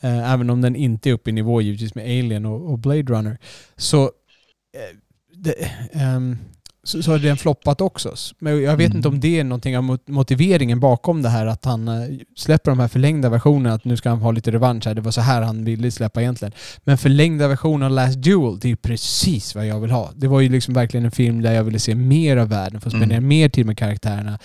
[0.00, 3.02] Eh, även om den inte är uppe i nivå givetvis med Alien och, och Blade
[3.02, 3.38] Runner.
[3.76, 4.96] Så, eh,
[5.34, 6.38] det, ehm,
[6.86, 8.14] så, så har den floppat också.
[8.38, 8.96] Men jag vet Mm.
[8.96, 11.94] inte om det är någonting av mot- motiveringen bakom det här att han eh,
[12.36, 14.94] släpper de här förlängda versionerna, att nu ska han ha lite revansch här.
[14.94, 16.52] Det var så här han ville släppa egentligen.
[16.84, 20.10] Men förlängda versioner av Last Duel, det är ju precis vad jag vill ha.
[20.16, 22.90] Det var ju liksom verkligen en film där jag ville se mer av världen, få
[22.90, 23.28] spendera Mm.
[23.28, 24.38] mer tid med karaktärerna.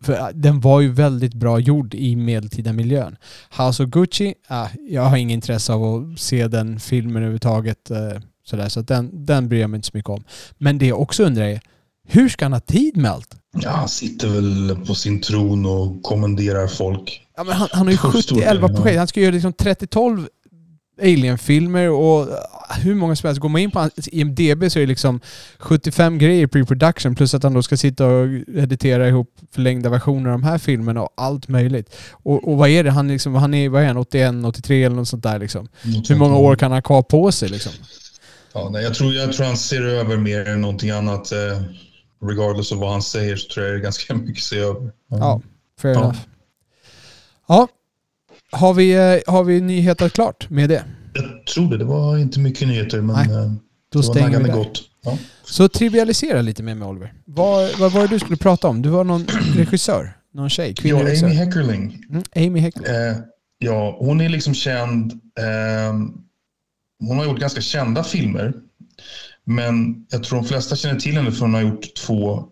[0.00, 3.16] För äh, den var ju väldigt bra gjord i medeltida miljön.
[3.58, 7.90] House of Gucci, ah, jag har inget intresse av att se den filmen överhuvudtaget.
[7.90, 7.98] Eh,
[8.44, 10.24] sådär, så den, den bryr jag mig inte så mycket om.
[10.58, 11.60] Men det jag också undrar är,
[12.08, 13.36] hur ska han ha tid med allt?
[13.60, 17.26] Ja, han sitter väl på sin tron och kommenderar folk.
[17.36, 18.76] Ja, men han, han har ju Stor 70 del, 11 ja.
[18.76, 18.98] projekt.
[18.98, 20.28] Han ska göra liksom 30-12
[21.02, 23.40] Alien-filmer och ah, hur många som helst.
[23.40, 25.20] Går man in på hans IMDB så är det liksom
[25.58, 30.40] 75 grejer pre-production plus att han då ska sitta och editera ihop förlängda versioner av
[30.40, 31.94] de här filmerna och allt möjligt.
[32.10, 32.90] Och, och vad är det?
[32.90, 35.68] Han, liksom, han är, vad är han, 81, 83 eller något sånt där liksom.
[36.08, 37.72] Hur många år kan han ha kvar på sig liksom?
[38.54, 41.32] Ja, nej, jag, tror, jag tror han ser över mer än någonting annat.
[41.32, 41.62] Eh,
[42.22, 44.90] regardless av vad han säger så tror jag det är ganska mycket att se över.
[45.08, 45.40] Ja,
[45.80, 46.00] fair Ja.
[46.02, 46.18] enough.
[47.48, 47.68] Ja,
[48.52, 50.84] har vi, eh, har vi nyhetat klart med det?
[51.14, 51.78] Jag tror det.
[51.78, 53.52] Det var inte mycket nyheter, men Nej, eh,
[53.92, 54.54] Då det var vi naggande där.
[54.56, 54.82] gott.
[55.04, 55.18] Ja.
[55.44, 57.12] Så trivialisera lite med mig Oliver.
[57.24, 58.82] Vad, vad var det du skulle prata om?
[58.82, 60.12] Du var någon regissör?
[60.34, 60.74] Någon tjej?
[60.82, 61.34] Ja, Amy?
[61.34, 62.04] Heckerling.
[62.10, 62.94] Mm, Amy Heckley.
[62.96, 63.16] Eh,
[63.58, 65.12] ja, hon är liksom känd.
[65.12, 65.92] Eh,
[67.08, 68.52] hon har gjort ganska kända filmer.
[69.44, 72.44] Men jag tror de flesta känner till henne för hon har gjort två,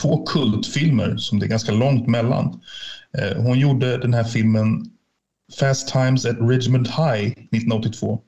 [0.00, 2.60] två kultfilmer som det är ganska långt mellan.
[3.18, 4.86] Eh, hon gjorde den här filmen
[5.58, 8.20] Fast Times at Ridgemont High 1982.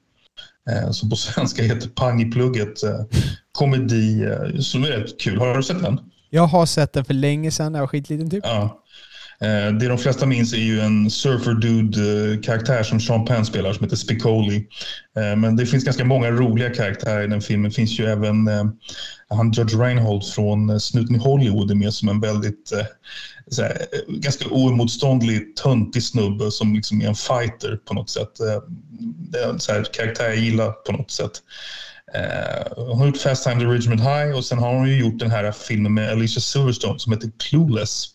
[0.71, 2.83] Eh, som på svenska heter Pang i plugget.
[2.83, 3.01] Eh,
[3.53, 4.29] komedi
[4.61, 5.39] som är rätt kul.
[5.39, 6.01] Har du sett den?
[6.31, 8.45] Jag har sett den för länge sedan, jag var skitliten typ.
[8.47, 8.85] Ja.
[9.41, 13.85] Eh, det de flesta minns är ju en surfer-dude-karaktär eh, som Sean Penn spelar som
[13.85, 14.67] heter Spicoli.
[15.17, 17.71] Eh, men det finns ganska många roliga karaktärer i den filmen.
[17.71, 18.51] Det finns ju även
[19.29, 22.73] han Judge Reinhold från Snuten i Hollywood är med som en väldigt
[23.49, 28.31] så här, ganska oemotståndlig, töntig snubbe som liksom är en fighter på något sätt.
[29.31, 31.33] Det är en så här karaktär jag gillar på något sätt.
[32.77, 35.31] Hon har gjort Fast Times at Ridgemont High och sen har hon ju gjort den
[35.31, 38.14] här filmen med Alicia Silverstone som heter Clueless.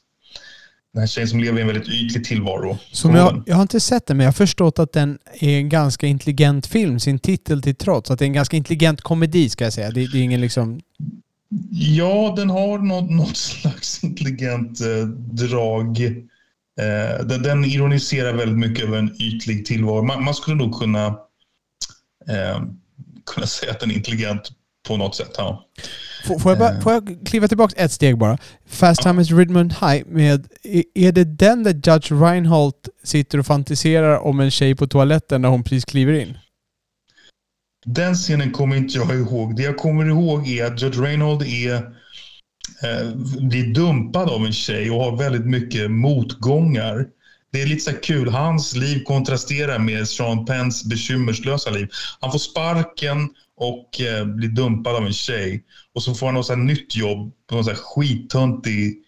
[0.94, 2.78] Den här tjejen som lever i en väldigt ytlig tillvaro.
[2.92, 5.70] Som jag, jag har inte sett den, men jag har förstått att den är en
[5.70, 8.12] ganska intelligent film, sin titel till trots.
[8.12, 9.92] Att det är en ganska intelligent komedi ska jag säga.
[9.92, 10.82] Det, det är ingen liksom...
[11.72, 16.02] Ja, den har något, något slags intelligent eh, drag.
[16.80, 20.02] Eh, den, den ironiserar väldigt mycket över en ytlig tillvaro.
[20.02, 21.06] Man, man skulle nog kunna,
[22.28, 22.64] eh,
[23.34, 24.52] kunna säga att den är intelligent
[24.88, 25.32] på något sätt.
[25.38, 25.66] Ja.
[26.28, 26.82] Får, får, jag bara, Eh.
[26.82, 28.38] får jag kliva tillbaka ett steg bara?
[28.68, 30.48] Fast Time at Ridgemont High med...
[30.96, 35.50] är- det den där Judge Reinhold sitter och fantiserar om en tjej på toaletten när
[35.50, 36.38] hon precis kliver in?
[37.86, 39.56] Den scenen kommer inte jag ihåg.
[39.56, 43.16] Det jag kommer ihåg är att Judge Reinhold är, eh,
[43.50, 47.06] blir dumpad av en tjej och har väldigt mycket motgångar.
[47.52, 48.30] Det är lite så kul.
[48.30, 51.88] Hans liv kontrasterar med Sean Penns bekymmerslösa liv.
[52.20, 55.64] Han får sparken och eh, blir dumpad av en tjej.
[55.96, 59.04] Och så får han något så nytt jobb på någon så här skittöntig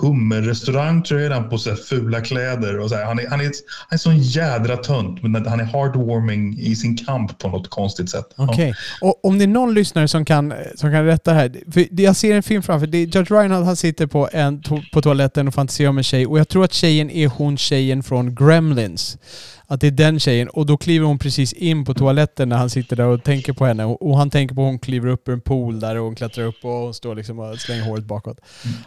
[0.00, 2.78] hummerrestaurang tror jag, redan på så här fula kläder.
[2.78, 3.52] Och så här, han, är, han, är, han
[3.90, 8.26] är sån jädra tönt, men han är heartwarming i sin kamp på något konstigt sätt.
[8.36, 8.54] Okej.
[8.54, 8.72] Okay.
[9.00, 11.72] Och om det är någon lyssnare som kan, som kan rätta här.
[11.72, 13.02] För jag ser en film framför mig.
[13.02, 16.26] är Judge Reinhold han sitter på, en, på toaletten och fantiserar om en tjej.
[16.26, 19.18] Och jag tror att tjejen är hon tjejen från Gremlins
[19.70, 20.48] att det är den tjejen.
[20.48, 23.66] Och då kliver hon precis in på toaletten när han sitter där och tänker på
[23.66, 23.84] henne.
[23.84, 26.54] Och han tänker på hon kliver upp ur en pool där och hon klättrar upp
[26.62, 28.38] och hon står liksom och slänger håret bakåt.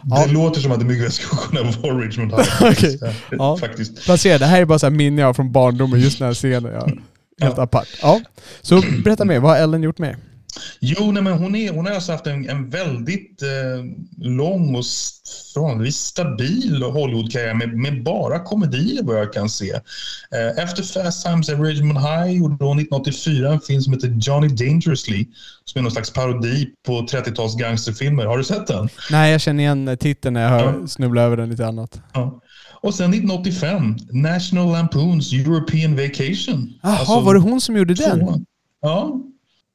[0.02, 2.72] Det låter som att det mycket skulle kunna vara Richmond High.
[2.72, 2.98] okay.
[3.30, 3.56] ja.
[3.56, 4.04] Faktiskt.
[4.04, 6.72] Placera, det här är bara så här minne jag från barndomen, just den här scenen.
[6.72, 6.86] Ja.
[7.40, 7.62] Helt ja.
[7.62, 7.88] apart.
[8.02, 8.20] Ja.
[8.62, 10.16] Så berätta mer, vad har Ellen gjort mer?
[10.80, 13.84] Jo, nej, men hon, är, hon har alltså haft en, en väldigt eh,
[14.26, 14.84] lång och
[15.54, 19.70] förhållandevis stabil Hollywoodkarriär med, med bara komedier vad jag kan se.
[19.70, 24.48] Eh, efter Fast Times at Ridgemont High gjorde hon 1984 en film som heter Johnny
[24.48, 25.26] Dangerously
[25.64, 28.26] som är någon slags parodi på 30-tals gangsterfilmer.
[28.26, 28.88] Har du sett den?
[29.10, 30.86] Nej, jag känner igen titeln när jag hör, ja.
[30.86, 32.00] snubblar över den lite annat.
[32.12, 32.40] Ja.
[32.80, 36.72] Och sen 1985, National Lampoons European Vacation.
[36.82, 38.46] Jaha, alltså, var det hon som gjorde den?
[38.82, 39.20] Ja,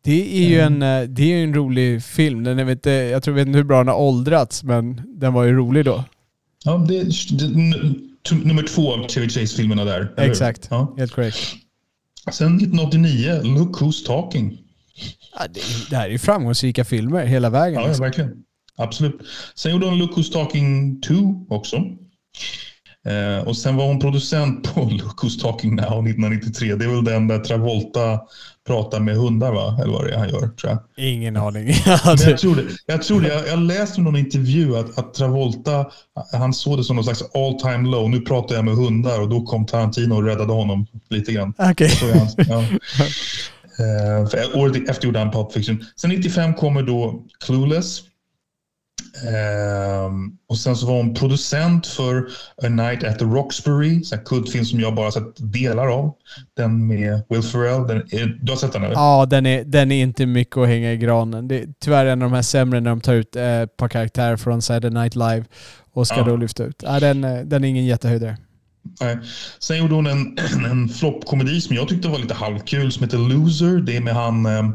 [0.03, 2.43] det är ju en, eh, det är en rolig film.
[2.43, 5.43] Den är inte, jag tror, vet inte hur bra den har åldrats, men den var
[5.43, 6.03] ju rolig då.
[6.63, 7.47] Ja, det, det
[8.35, 10.13] nummer två av Chevy Chase-filmerna där.
[10.17, 10.95] Exakt, ja.
[10.97, 11.37] helt korrekt.
[12.31, 14.57] Sen 1989, Look Who's Talking.
[15.39, 17.73] Ja, det, det här är ju framgångsrika filmer hela vägen.
[17.73, 18.03] Ja, ja liksom.
[18.03, 18.43] verkligen.
[18.77, 19.21] Absolut.
[19.55, 21.75] Sen gjorde hon Look Who's Talking 2 också.
[23.05, 26.75] Eh, och sen var hon producent på Look Who's Talking Now 1993.
[26.75, 28.19] Det är väl den där Travolta
[28.69, 29.79] pratar med hundar va?
[29.81, 30.79] Eller vad det är han gör tror jag.
[30.97, 31.67] Ingen aning.
[31.85, 32.63] Jag tror det.
[32.85, 33.27] Jag, tror det.
[33.27, 35.85] Jag, jag läste någon intervju att, att Travolta,
[36.31, 38.09] han såg det som någon slags all time low.
[38.09, 41.53] Nu pratar jag med hundar och då kom Tarantino och räddade honom lite grann.
[41.71, 41.89] Okay.
[42.47, 42.63] ja.
[43.79, 45.85] Uh, året efter gjorde han Pulp Fiction.
[45.95, 48.01] Sen 95 kommer då Clueless.
[50.07, 52.27] Um, och sen så var hon producent för
[52.63, 56.13] A Night at the Roxbury, en kultfilm som jag bara sett delar av.
[56.55, 57.87] Den med Will Ferrell.
[57.87, 58.95] Den är, du har sett den eller?
[58.95, 61.47] Ja, den är, den är inte mycket att hänga i granen.
[61.47, 63.87] Det är tyvärr en av de här sämre när de tar ut eh, ett par
[63.87, 65.45] karaktärer från Saturday Night Live
[65.93, 66.23] och ska ja.
[66.23, 66.83] då lyfta ut.
[66.85, 68.37] Ja, den, eh, den är ingen jättehöjdare.
[69.01, 69.17] Nej.
[69.59, 70.37] Sen gjorde hon en,
[70.71, 73.77] en floppkomedi som jag tyckte var lite halvkul som heter Loser.
[73.77, 74.69] Det är med han, eh,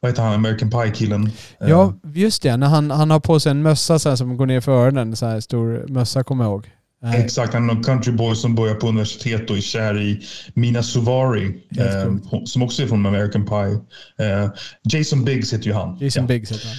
[0.00, 1.30] vad heter han, American Pie-killen?
[1.60, 2.20] Ja, eh.
[2.20, 2.56] just det.
[2.56, 5.16] När han, han har på sig en mössa så här, som går ner för öronen.
[5.16, 6.70] Så här stor mössa kommer jag ihåg.
[7.04, 7.14] Eh.
[7.14, 10.20] Exakt, han är en countryboy som börjar på universitet och är kär i
[10.54, 11.54] Mina Suvari.
[11.78, 13.80] Eh, som också är från American Pie.
[14.28, 14.50] Eh,
[14.82, 15.98] Jason Biggs heter ju han.
[16.00, 16.26] Jason ja.
[16.26, 16.76] Biggs heter han.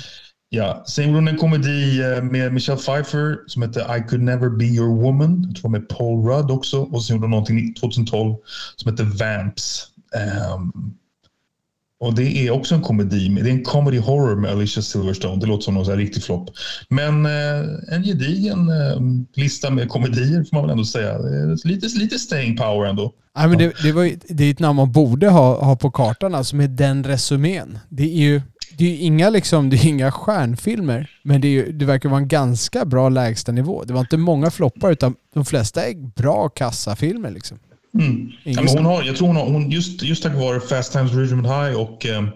[0.49, 4.49] Ja, sen gjorde hon en komedi eh, med Michelle Pfeiffer som heter I could never
[4.49, 5.43] be your woman.
[5.47, 6.81] Jag tror med Paul Rudd också.
[6.81, 8.36] Och sen gjorde hon någonting 2012
[8.75, 9.88] som heter Vamps.
[10.53, 10.95] Um,
[11.99, 13.29] och det är också en komedi.
[13.29, 15.39] Det är en comedy horror med Alicia Silverstone.
[15.39, 16.49] Det låter som någon riktig flopp.
[16.89, 19.01] Men eh, en gedigen eh,
[19.36, 21.17] lista med komedier får man väl ändå säga.
[21.63, 23.13] Lite, lite staying power ändå.
[23.38, 26.36] Nej, men det, det, var, det är ett namn man borde ha, ha på kartan,
[26.36, 27.79] alltså med den resumén.
[27.89, 28.41] Det är ju
[28.77, 32.27] det är inga, liksom, det är inga stjärnfilmer, men det, är, det verkar vara en
[32.27, 33.83] ganska bra lägstanivå.
[33.83, 37.31] Det var inte många floppar, utan de flesta är bra kassafilmer.
[37.31, 37.59] Liksom.
[37.99, 38.31] Mm.
[38.43, 41.13] Ja, men hon har, jag tror hon har, hon, just, just tack vare Fast Times
[41.13, 42.29] Ridgemont High och um,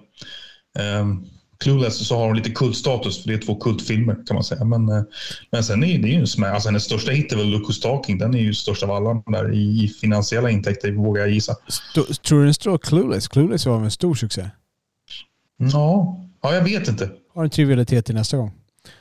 [1.02, 1.26] um,
[1.64, 4.64] Clueless så har hon lite kultstatus, för det är två kultfilmer kan man säga.
[4.64, 5.04] Men, uh,
[5.52, 6.54] men sen är det ju en smäll.
[6.54, 8.18] Alltså hennes största hit är väl Look Who's Talking.
[8.18, 11.56] Den är ju störst av alla där i, i finansiella intäkter, vågar jag gissa.
[11.68, 13.28] Sto, tror du den står Clueless?
[13.28, 14.50] Clueless var en stor succé.
[15.58, 17.10] Ja, Ja, jag vet inte.
[17.34, 18.52] Har en trivialitet till nästa gång.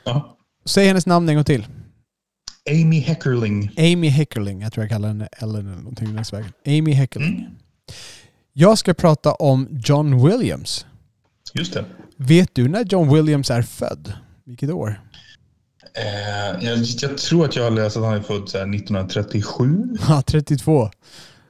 [0.04, 0.36] Ja.
[0.64, 1.66] Säg hennes namn en gång till.
[2.70, 3.70] Amy Heckerling.
[3.78, 4.60] Amy Heckerling.
[4.62, 6.52] Jag tror jag kallar henne Ellen eller någonting längs vägen.
[6.66, 7.36] Amy Heckerling.
[7.38, 7.50] Mm.
[8.52, 10.86] Jag ska prata om John Williams.
[11.54, 11.84] Just det.
[12.16, 14.12] Vet du när John Williams är född?
[14.44, 15.00] Vilket år?
[15.94, 19.84] Eh, jag, jag, tror att jag har läst att han är född 1937.
[20.08, 20.90] Ja, 32.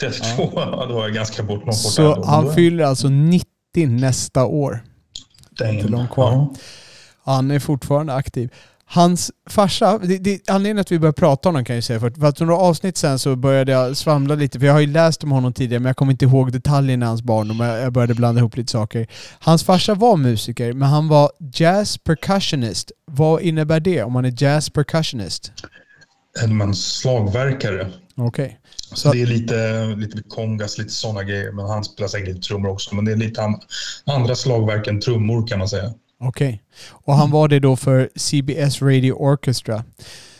[0.00, 0.52] 32?
[0.54, 0.86] Ja.
[0.88, 1.74] då var jag ganska bort.
[1.74, 3.46] Så han fyller alltså 90
[3.86, 4.80] nästa år.
[5.60, 6.32] Inte långt kvar.
[6.32, 6.54] Ja.
[7.24, 8.50] Han är fortfarande aktiv.
[8.90, 12.06] Hans farsa, det, det, anledningen att vi började prata om honom kan jag säga, för
[12.06, 15.24] att, för några avsnitt sen så började jag svamla lite, för jag har ju läst
[15.24, 18.38] om honom tidigare men jag kommer inte ihåg detaljerna i hans barndom, jag började blanda
[18.38, 19.06] ihop lite saker.
[19.38, 22.92] Hans farsa var musiker, men han var jazz percussionist.
[23.04, 25.52] Vad innebär det om man är jazz percussionist?
[26.48, 27.86] Man slagverkare.
[28.16, 28.44] Okej.
[28.44, 28.56] Okay.
[28.94, 31.52] Så det är lite, lite kongas, lite sådana grejer.
[31.52, 32.94] Men han spelar säkert trummor också.
[32.94, 33.60] Men det är lite an,
[34.04, 35.92] andra slagverk än trummor kan man säga.
[36.20, 36.48] Okej.
[36.48, 36.58] Okay.
[36.90, 39.84] Och han var det då för CBS Radio Orchestra.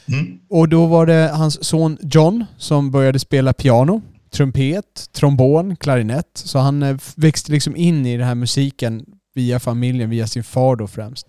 [0.09, 0.39] Mm.
[0.51, 6.31] Och då var det hans son John som började spela piano, trumpet, trombon, klarinett.
[6.35, 10.77] Så han eh, växte liksom in i den här musiken via familjen, via sin far
[10.77, 11.27] då främst.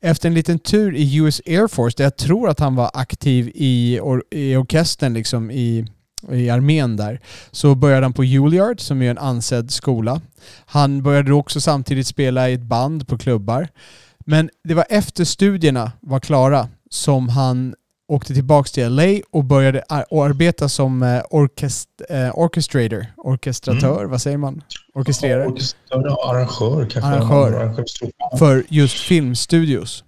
[0.00, 3.50] efter en liten tur i US Air Force, där jag tror att han var aktiv
[3.54, 5.86] i, or i orkestern liksom i,
[6.30, 7.20] i armén där,
[7.50, 10.20] så började han på Juilliard som är en ansedd skola.
[10.66, 13.68] Han började också samtidigt spela i ett band på klubbar.
[14.26, 17.74] Men det var efter studierna var klara som han
[18.08, 24.10] åkte tillbaka till LA och började ar arbeta som eh, orkest eh, orchestrator, orkestratör, mm.
[24.10, 24.62] vad säger man?
[24.94, 25.46] Orkestrerare?
[25.46, 27.10] Orkeströr, arrangör kanske.
[27.10, 27.52] Arrangör.
[27.52, 28.38] arrangör.
[28.38, 30.04] För just filmstudios.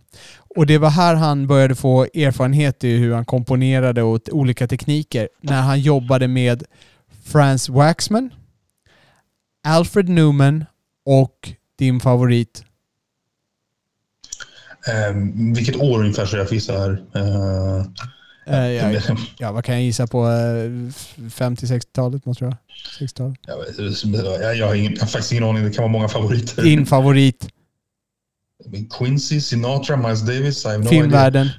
[0.57, 5.29] Och det var här han började få erfarenhet i hur han komponerade och olika tekniker
[5.41, 6.65] när han jobbade med
[7.25, 8.31] Franz Waxman,
[9.67, 10.65] Alfred Newman
[11.05, 12.65] och din favorit
[15.11, 16.91] Um, vilket år ungefär så jag får gissa här?
[16.91, 17.87] Uh,
[18.49, 20.25] uh, ja, ja, vad kan jag gissa på?
[20.25, 22.59] Uh, 50-60-talet måste det vara.
[23.01, 23.39] 60-talet.
[24.43, 25.65] Jag, jag, har ingen, jag har faktiskt ingen aning.
[25.65, 26.63] Det kan vara många favoriter.
[26.63, 27.49] Din favorit?
[28.99, 30.65] Quincy, Sinatra, Miles Davis.
[30.65, 31.47] I have no Filmvärlden.
[31.47, 31.59] Idea.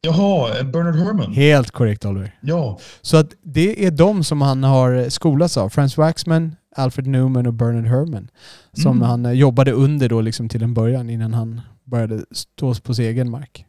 [0.00, 1.32] Jaha, Bernard Herrmann.
[1.32, 2.38] Helt korrekt Oliver.
[2.40, 2.78] Ja.
[3.02, 5.68] Så att det är de som han har skolats av.
[5.68, 8.28] Frans Waxman, Alfred Newman och Bernard Herrmann.
[8.72, 9.08] Som mm.
[9.08, 13.30] han jobbade under då liksom till en början innan han började stå på sin egen
[13.30, 13.64] mark.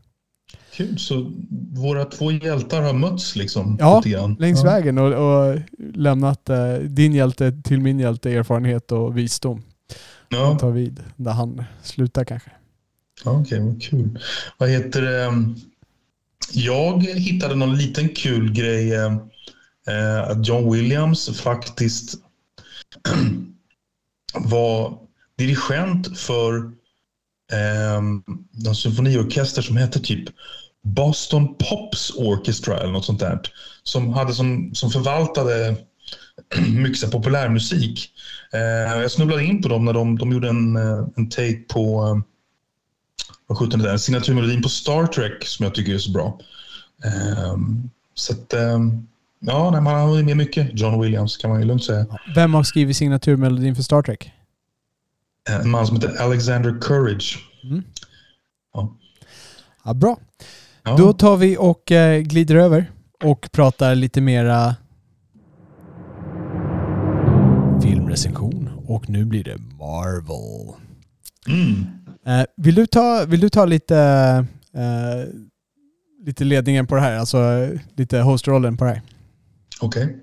[0.74, 1.32] Kul, så
[1.72, 3.78] våra två hjältar har mötts liksom?
[3.80, 4.04] Ja,
[4.40, 4.72] längs ja.
[4.72, 5.60] vägen och, och
[5.94, 9.62] lämnat eh, din hjälte till min hjälte erfarenhet och visdom.
[10.30, 10.48] Ja.
[10.48, 12.52] Och ta vid där han slutar kanske.
[13.24, 14.20] Okej, okay, vad kul.
[14.58, 15.34] Vad heter det?
[16.54, 18.94] Jag hittade någon liten kul grej.
[19.88, 22.16] Eh, att John Williams faktiskt
[24.34, 25.00] var
[25.38, 26.58] dirigent för
[27.52, 27.98] eh,
[28.68, 30.30] en symfoniorkester som hette typ
[30.84, 33.40] Boston Pops Orchestra eller något sånt där.
[33.84, 35.76] Som, hade som, som förvaltade
[36.68, 38.12] mycket populärmusik.
[38.54, 42.06] Eh, jag snubblade in på dem när de, de gjorde en, eh, en take på
[42.06, 42.22] eh,
[43.48, 46.40] vad sjutton det där, signaturmelodin på Star Trek som jag tycker är så bra.
[47.06, 47.58] Eh,
[48.14, 48.80] så att, eh,
[49.40, 52.06] ja, nej, man har med mycket John Williams kan man ju lugnt säga.
[52.36, 54.32] Vem har skrivit signaturmelodin för Star Trek?
[55.50, 57.40] En man som heter Alexander Courage.
[57.64, 57.84] Mm.
[58.74, 58.96] Ja.
[59.84, 59.94] ja.
[59.94, 60.18] bra.
[60.84, 60.96] Ja.
[60.98, 61.92] Då tar vi och
[62.22, 62.92] glider över
[63.24, 64.76] och pratar lite mera
[67.82, 68.70] filmrecension.
[68.88, 70.76] Och nu blir det Marvel.
[71.48, 71.86] Mm.
[72.26, 73.98] Eh, vill, du ta, vill du ta lite,
[74.74, 75.34] eh,
[76.26, 77.18] lite ledningen på det här?
[77.18, 79.02] Alltså lite hostrollen på det här?
[79.82, 80.06] Okej.
[80.06, 80.16] Okay.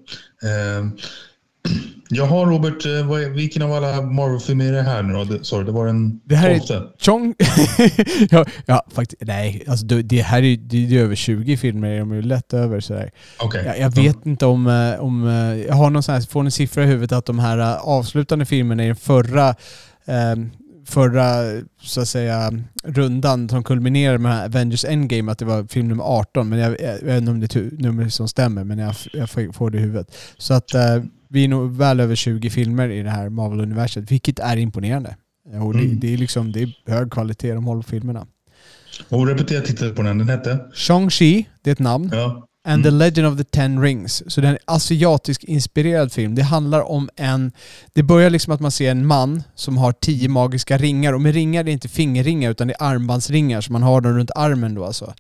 [2.09, 5.45] Jaha Robert, eh, vilken av alla Marvel-filmer är det här nu då?
[5.45, 7.35] Sorry, det var den Det här är Chong...
[8.31, 9.23] ja, ja, faktiskt.
[9.27, 11.99] Nej, alltså det här är, är över 20 filmer.
[11.99, 13.11] De är lätt över sådär.
[13.45, 13.65] Okay.
[13.65, 14.31] Jag, jag vet mm.
[14.31, 15.29] inte om, eh, om...
[15.29, 18.45] Eh, jag har någon sån här, får en siffra i huvudet att de här avslutande
[18.45, 19.55] filmerna i den förra
[20.07, 20.51] um,
[20.87, 22.53] förra så att säga,
[22.85, 26.49] rundan som kulminerade med Avengers Endgame, att det var film nummer 18.
[26.49, 29.31] Men jag, jag, jag vet inte om det är nummer som stämmer, men jag, jag
[29.31, 30.17] får det i huvudet.
[30.39, 30.75] Så att
[31.35, 35.17] vi är nog väl över 20 filmer i det här Marvel-universet, vilket är imponerande.
[35.45, 35.89] Och mm.
[35.89, 38.27] det, det, är liksom, det är hög kvalitet de håller på filmerna.
[39.09, 40.59] Och repetera titeln på den, den hette?
[40.75, 42.11] Shang-Chi, det är ett namn.
[42.13, 42.49] Ja.
[42.67, 42.83] And mm.
[42.83, 44.23] the Legend of the Ten Rings.
[44.27, 46.35] Så det är en asiatisk inspirerad film.
[46.35, 47.53] Det handlar om en...
[47.93, 51.13] Det börjar liksom att man ser en man som har tio magiska ringar.
[51.13, 54.13] Och med ringar det är inte fingerringar utan det är armbandsringar så man har dem
[54.19, 55.15] runt armen då alltså.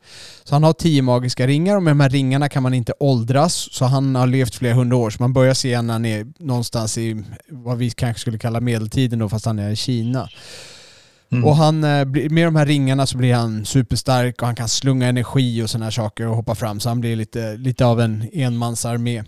[0.45, 3.68] Så han har tio magiska ringar och med de här ringarna kan man inte åldras.
[3.72, 5.11] Så han har levt flera hundra år.
[5.11, 9.18] Så man börjar se när han är någonstans i vad vi kanske skulle kalla medeltiden
[9.18, 10.28] då fast han är i Kina.
[11.35, 11.45] Mm.
[11.45, 15.07] Och han, eh, med de här ringarna så blir han superstark och han kan slunga
[15.07, 16.80] energi och sådana saker och hoppa fram.
[16.80, 19.24] Så han blir lite, lite av en enmansarmé.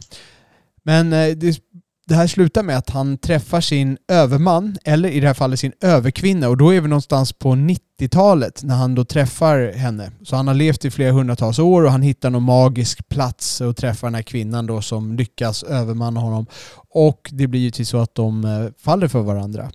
[0.85, 1.61] Men eh, det,
[2.09, 5.73] det här slutar med att han träffar sin överman, eller i det här fallet sin
[5.81, 6.49] överkvinna.
[6.49, 10.11] Och då är vi någonstans på 90-talet när han då träffar henne.
[10.23, 13.77] Så han har levt i flera hundratals år och han hittar någon magisk plats och
[13.77, 16.47] träffar den här kvinnan då som lyckas övermanna honom.
[16.89, 19.71] Och det blir ju till så att de eh, faller för varandra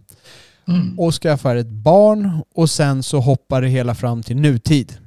[0.67, 0.99] mm.
[0.99, 4.97] och skaffar ett barn och sen så hoppar det hela fram till nutid.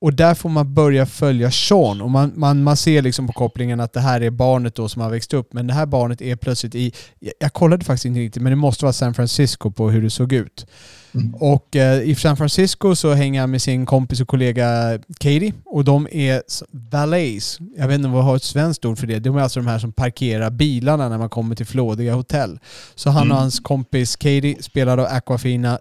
[0.00, 3.80] Och där får man börja följa Sean och man, man, man ser liksom på kopplingen
[3.80, 6.36] att det här är barnet då som har växt upp men det här barnet är
[6.36, 6.92] plötsligt i,
[7.40, 10.32] jag kollade faktiskt inte riktigt men det måste vara San Francisco på hur det såg
[10.32, 10.66] ut.
[11.14, 11.34] Mm.
[11.34, 15.84] Och eh, i San Francisco så hänger han med sin kompis och kollega Katie och
[15.84, 17.58] de är valets.
[17.76, 19.18] Jag vet inte vad har ett svenskt ord för det.
[19.18, 22.58] De är alltså de här som parkerar bilarna när man kommer till flådiga hotell.
[22.94, 23.32] Så han mm.
[23.32, 25.78] och hans kompis Katie, spelad av Aquafina,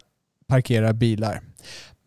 [0.47, 1.41] parkerar bilar.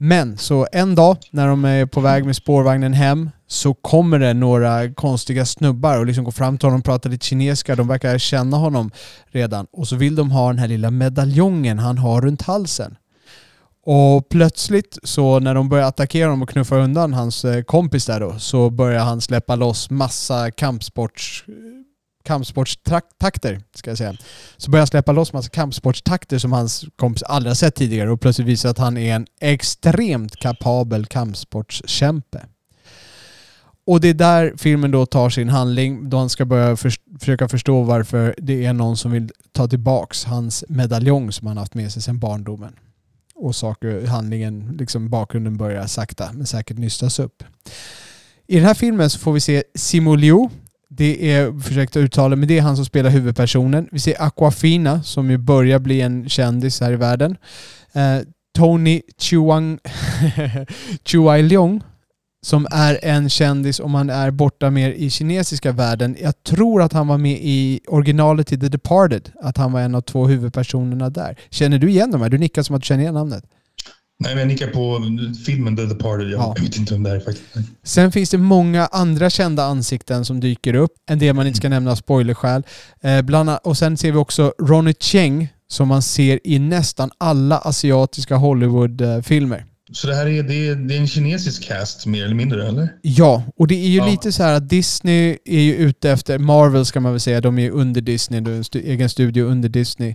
[0.03, 4.35] Men så en dag när de är på väg med spårvagnen hem så kommer det
[4.35, 7.77] några konstiga snubbar och liksom går fram till honom och pratar lite kinesiska.
[7.77, 8.91] De verkar känna honom
[9.27, 9.67] redan.
[9.73, 12.97] Och så vill de ha den här lilla medaljongen han har runt halsen.
[13.83, 18.21] Och plötsligt så när de börjar attackera honom och knuffa undan hans eh, kompis där
[18.21, 21.45] då så börjar han släppa loss massa kampsports
[22.25, 24.17] kampsportstakter, ska jag säga.
[24.57, 28.21] Så börjar han släppa loss massa kampsportstakter som hans kompis aldrig har sett tidigare och
[28.21, 32.47] plötsligt visar att han är en extremt kapabel kampsportskämpe.
[33.87, 37.49] Och det är där filmen då tar sin handling, då han ska börja för, försöka
[37.49, 41.93] förstå varför det är någon som vill ta tillbaks hans medaljong som han haft med
[41.93, 42.73] sig sedan barndomen.
[43.41, 47.45] Och saker, handlingen, liksom bakgrunden börjar sakta men säkert nystas upp.
[48.47, 50.49] I den här filmen så får vi se Simu Liu.
[50.89, 53.89] Det är, försökt uttala, men det är han som spelar huvudpersonen.
[53.93, 57.37] Vi ser Aquafina som ju börjar bli en kändis här i världen.
[57.93, 58.19] Eh,
[58.55, 59.79] Tony Chuang
[61.05, 61.83] Chuai Leong
[62.47, 66.17] som är en kändis om han är borta mer i kinesiska världen.
[66.21, 69.95] Jag tror att han var med i originalet till The Departed, att han var en
[69.95, 71.39] av två huvudpersonerna där.
[71.51, 72.29] Känner du igen de här?
[72.29, 73.45] Du nickar som att du känner igen namnet.
[74.23, 75.03] Nej, men jag nickar på
[75.47, 76.31] filmen The Departed.
[76.31, 76.57] Jag, ja.
[76.61, 77.49] vet inte vem det är faktiskt.
[77.83, 80.93] Sen finns det många andra kända ansikten som dyker upp.
[81.11, 82.63] En del man inte ska nämna av spoilerskäl.
[83.01, 88.37] Eh, och sen ser vi också Ronnie Cheng som man ser i nästan alla asiatiska
[88.37, 89.65] Hollywood-filmer.
[89.93, 92.89] Så det här är, det är, det är en kinesisk cast mer eller mindre, eller?
[93.03, 94.07] Ja, och det är ju ja.
[94.07, 97.59] lite så här att Disney är ju ute efter, Marvel ska man väl säga, de
[97.59, 100.15] är ju under Disney, de stu, egen studio under Disney.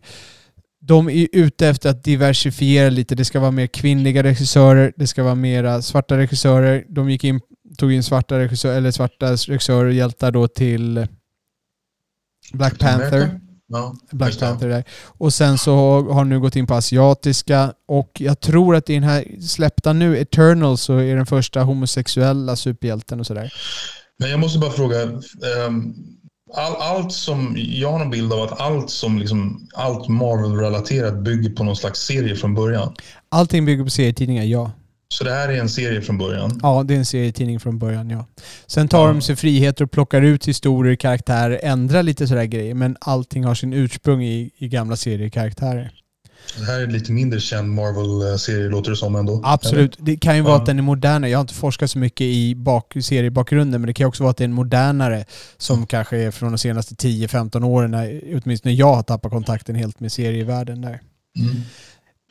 [0.81, 3.15] De är ute efter att diversifiera lite.
[3.15, 6.85] Det ska vara mer kvinnliga regissörer, det ska vara mera svarta regissörer.
[6.89, 7.41] De gick in,
[7.77, 11.07] tog in svarta regissörer, eller svarta regissörer och hjältar då till
[12.53, 13.39] Black Panther.
[13.67, 14.83] Ja, Black Panther där.
[15.17, 19.03] Och sen så har nu gått in på asiatiska och jag tror att i den
[19.03, 23.53] här släppta nu, Eternal, så är den första homosexuella superhjälten och sådär.
[24.19, 25.03] Men jag måste bara fråga.
[25.03, 25.95] Um,
[26.53, 31.49] all, allt som, jag har en bild av att allt som liksom, allt Marvel-relaterat bygger
[31.49, 32.95] på någon slags serie från början.
[33.29, 34.71] Allting bygger på serietidningar, ja.
[35.07, 36.59] Så det här är en serie från början?
[36.63, 38.25] Ja, det är en serietidning från början, ja.
[38.67, 39.13] Sen tar ja.
[39.13, 43.55] de sig friheter och plockar ut historier, karaktärer, ändrar lite sådär grejer, men allting har
[43.55, 45.91] sin ursprung i, i gamla seriekaraktärer.
[46.57, 49.41] Det här är en lite mindre känd Marvel-serie låter det som ändå.
[49.43, 49.97] Absolut.
[49.99, 51.31] Det kan ju vara att den är modernare.
[51.31, 54.37] Jag har inte forskat så mycket i bak seriebakgrunden men det kan också vara att
[54.37, 55.25] det är en modernare
[55.57, 55.87] som mm.
[55.87, 60.11] kanske är från de senaste 10-15 åren när åtminstone jag har tappat kontakten helt med
[60.11, 61.01] serievärlden där.
[61.39, 61.61] Mm.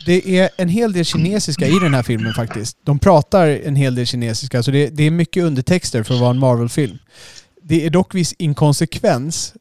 [0.07, 2.77] Det är en hel del kinesiska i den här filmen faktiskt.
[2.85, 6.31] De pratar en hel del kinesiska, så det, det är mycket undertexter för att vara
[6.31, 6.99] en Marvel-film.
[7.63, 9.55] Det är dock viss inkonsekvens.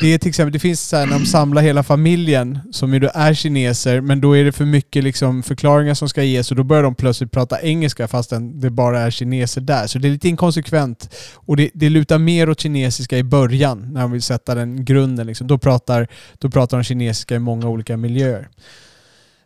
[0.00, 3.00] Det är till exempel, det finns så här när de samlar hela familjen som ju
[3.00, 6.56] då är kineser, men då är det för mycket liksom förklaringar som ska ges och
[6.56, 9.86] då börjar de plötsligt prata engelska fastän det bara är kineser där.
[9.86, 11.14] Så det är lite inkonsekvent.
[11.34, 15.26] Och det, det lutar mer åt kinesiska i början, när de vill sätta den grunden.
[15.26, 15.46] Liksom.
[15.46, 18.48] Då, pratar, då pratar de kinesiska i många olika miljöer.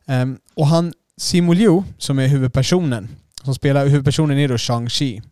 [0.06, 3.08] Um, och han, Simu Liu, som är huvudpersonen,
[3.44, 5.22] som spelar huvudpersonen är då Shang-Chi.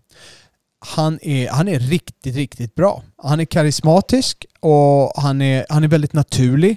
[0.85, 3.03] Han är, han är riktigt, riktigt bra.
[3.23, 6.77] Han är karismatisk och han är, han är väldigt naturlig.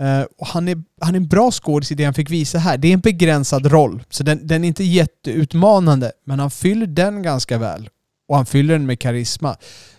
[0.00, 2.78] Uh, och han, är, han är en bra skådis i det han fick visa här.
[2.78, 7.22] Det är en begränsad roll, så den, den är inte jätteutmanande, men han fyller den
[7.22, 7.88] ganska väl.
[8.28, 9.56] Och han fyller den med karisma.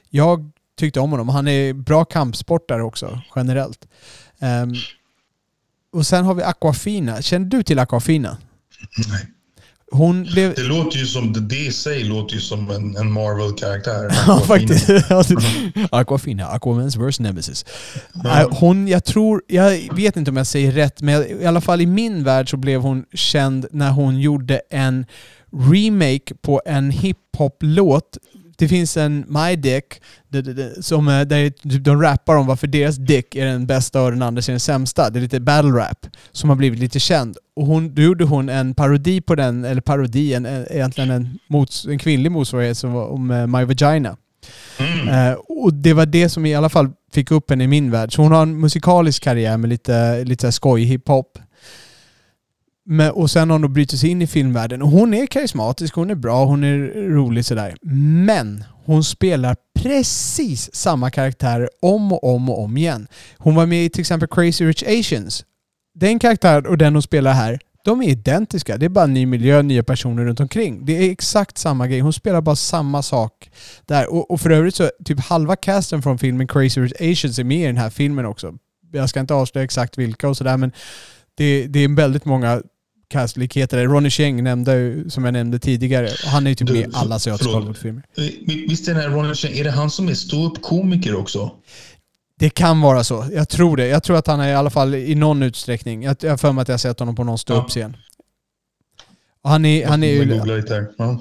[0.09, 1.29] Jag tyckte om honom.
[1.29, 3.87] Han är bra kampsportare också, generellt.
[4.39, 4.73] Um,
[5.97, 7.21] och sen har vi Aquafina.
[7.21, 8.37] Känner du till Aquafina?
[9.09, 9.27] Nej.
[9.91, 10.53] Hon blev...
[10.55, 14.11] Det låter ju som, det i sig låter ju som en, en Marvel-karaktär.
[14.27, 14.89] ja, faktiskt.
[15.91, 17.65] Aquafina, Aquamans worst nemesis.
[18.25, 18.47] Mm.
[18.51, 21.85] Hon, jag tror, jag vet inte om jag säger rätt, men i alla fall i
[21.85, 25.05] min värld så blev hon känd när hon gjorde en
[25.51, 28.17] remake på en hiphop-låt
[28.57, 30.01] det finns en My Dick
[30.81, 34.39] som, där typ de rappar om varför deras dick är den bästa och den andra
[34.39, 35.09] är den sämsta.
[35.09, 37.37] Det är lite battle rap som har blivit lite känd.
[37.55, 41.85] Och hon, då gjorde hon en parodi på den, eller parodi, en, egentligen en, mots,
[41.85, 44.17] en kvinnlig motsvarighet som var om uh, My Vagina.
[44.79, 45.29] Mm.
[45.29, 48.15] Uh, och det var det som i alla fall fick upp henne i min värld.
[48.15, 51.39] Så hon har en musikalisk karriär med lite, lite skoj hiphop.
[52.89, 54.81] Men, och sen har hon då brutit sig in i filmvärlden.
[54.81, 56.77] Och hon är karismatisk, hon är bra, hon är
[57.09, 57.75] rolig sådär.
[58.25, 63.07] Men hon spelar precis samma karaktär om och om och om igen.
[63.37, 65.45] Hon var med i till exempel Crazy Rich Asians.
[65.93, 68.77] Den karaktär och den hon spelar här, de är identiska.
[68.77, 70.85] Det är bara ny miljö, nya personer runt omkring.
[70.85, 71.99] Det är exakt samma grej.
[71.99, 73.51] Hon spelar bara samma sak
[73.85, 74.13] där.
[74.13, 77.63] Och, och för övrigt så, typ halva casten från filmen Crazy Rich Asians är med
[77.63, 78.53] i den här filmen också.
[78.91, 80.71] Jag ska inte avslöja exakt vilka och sådär men
[81.37, 82.61] det, det är väldigt många
[83.09, 83.87] castlikheter.
[83.87, 86.09] Ronny Cheng nämnde, som jag nämnde tidigare.
[86.25, 88.03] Han är ju typ med i alla asiatiska Hollywoodfilmer.
[88.67, 91.51] Visst är här Ronny Cheng, är det han som är ståuppkomiker också?
[92.39, 93.25] Det kan vara så.
[93.31, 93.87] Jag tror det.
[93.87, 96.03] Jag tror att han är i alla fall i någon utsträckning.
[96.03, 97.97] Jag har för mig att jag har sett honom på någon ståuppscen.
[99.43, 100.41] Och han är, han är ju.
[100.97, 101.19] Ja.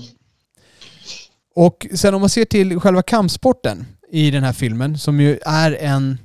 [1.54, 5.72] och sen om man ser till själva kampsporten i den här filmen, som ju är
[5.80, 6.18] en,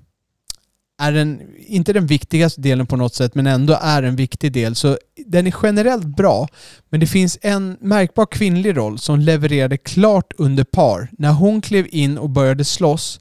[1.01, 4.75] är den, inte den viktigaste delen på något sätt, men ändå är en viktig del.
[4.75, 6.47] Så den är generellt bra,
[6.89, 11.07] men det finns en märkbar kvinnlig roll som levererade klart under par.
[11.11, 13.19] När hon klev in och började slåss,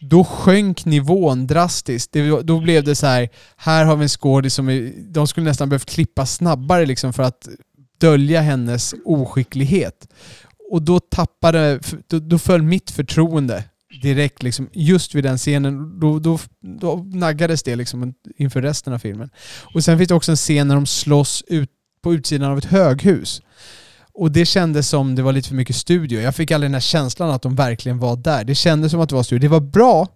[0.00, 2.12] då sjönk nivån drastiskt.
[2.12, 5.44] Det, då blev det så här, här har vi en skådis som är, de skulle
[5.44, 7.48] nästan behövt klippa snabbare liksom för att
[8.00, 10.08] dölja hennes oskicklighet.
[10.70, 13.64] Och då tappade, då, då föll mitt förtroende
[14.02, 16.00] direkt liksom, just vid den scenen.
[16.00, 16.38] Då, då,
[16.80, 19.30] då naggades det liksom inför resten av filmen.
[19.74, 21.70] Och sen finns det också en scen när de slåss ut
[22.02, 23.42] på utsidan av ett höghus.
[24.14, 26.20] Och det kändes som det var lite för mycket studio.
[26.20, 28.44] Jag fick aldrig den här känslan att de verkligen var där.
[28.44, 29.48] Det kändes som att det var studio.
[29.48, 30.08] Det var bra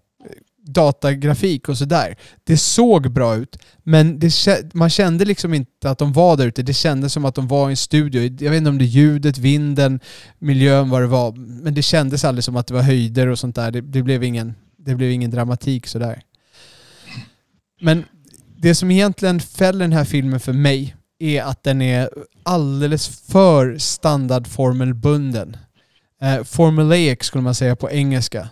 [0.63, 2.17] datagrafik och sådär.
[2.45, 4.35] Det såg bra ut, men det,
[4.75, 6.63] man kände liksom inte att de var där ute.
[6.63, 8.23] Det kändes som att de var i en studio.
[8.23, 10.01] Jag vet inte om det är ljudet, vinden,
[10.39, 11.33] miljön, vad det var.
[11.33, 13.71] Men det kändes aldrig som att det var höjder och sånt där.
[13.71, 16.23] Det, det, blev, ingen, det blev ingen dramatik sådär.
[17.81, 18.05] Men
[18.57, 22.11] det som egentligen fäller den här filmen för mig är att den är
[22.43, 25.57] alldeles för standardformelbunden.
[26.23, 28.49] Eh, formulaic skulle man säga på engelska.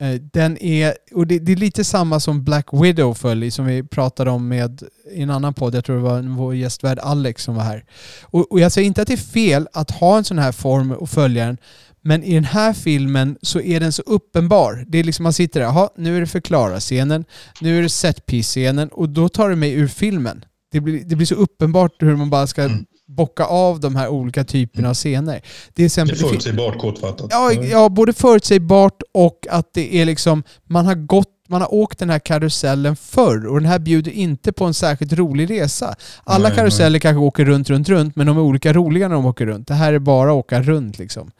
[0.00, 3.66] Eh, den är, och det, det är lite samma som Black Widow föll i, som
[3.66, 4.82] vi pratade om med
[5.12, 5.74] i en annan podd.
[5.74, 7.84] Jag tror det var vår gästvärd Alex som var här.
[8.22, 10.92] Och, och jag säger inte att det är fel att ha en sån här form
[10.92, 11.58] och följa den.
[12.02, 14.84] Men i den här filmen så är den så uppenbar.
[14.88, 17.24] Det är liksom man sitter där, jaha, nu är det förklara-scenen,
[17.60, 20.44] nu är det setpiece-scenen och då tar det mig ur filmen.
[20.72, 22.86] Det blir, det blir så uppenbart hur man bara ska Mm
[23.16, 25.42] bocka av de här olika typerna av scener.
[25.74, 27.26] Det är, är exempel, det fin- förutsägbart kortfattat.
[27.30, 31.98] Ja, ja, både förutsägbart och att det är liksom, man har gått man har åkt
[31.98, 35.94] den här karusellen förr och den här bjuder inte på en särskilt rolig resa.
[36.24, 39.26] Alla Nej, karuseller kanske åker runt, runt, runt, men de är olika roliga när de
[39.26, 39.68] åker runt.
[39.68, 41.30] Det här är bara att åka runt liksom.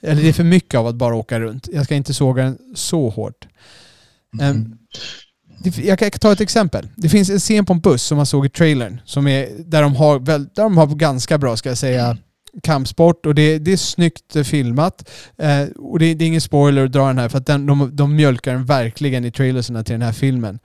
[0.00, 1.68] Eller det är för mycket av att bara åka runt.
[1.72, 3.46] Jag ska inte såga den så hårt.
[4.40, 4.62] Mm.
[4.62, 4.70] Det-
[5.76, 6.88] Jag kan ta ett exempel.
[6.96, 9.82] Det finns en scen på en buss som man såg i trailern som är, där,
[9.82, 12.16] de har där de har ganska bra, ska jag säga,
[12.62, 15.10] kampsport och det, det är snyggt eh, filmat.
[15.38, 17.96] Eh, och det, det är ingen spoiler att dra den här för att den, de,
[17.96, 20.58] de mjölkar den verkligen i trailerserna till den här filmen.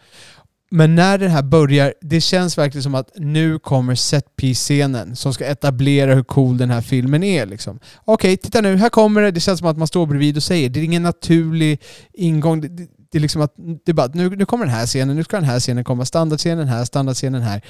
[0.72, 5.46] Men när den här börjar, det känns verkligen som att nu kommer setpiece-scenen som ska
[5.46, 7.46] etablera hur cool den här filmen är.
[7.46, 7.80] Liksom.
[8.06, 9.32] Okej, titta nu, här kommer det.
[9.32, 10.70] Det känns som att man står bredvid och säger.
[10.70, 11.82] Det är ingen naturlig
[12.14, 12.62] ingång.
[12.62, 15.24] Det, det, är liksom att det är bara, nu, nu kommer den här scenen, nu
[15.24, 16.06] ska den här scenen komma.
[16.06, 17.62] Standardscenen här, standardscenen här.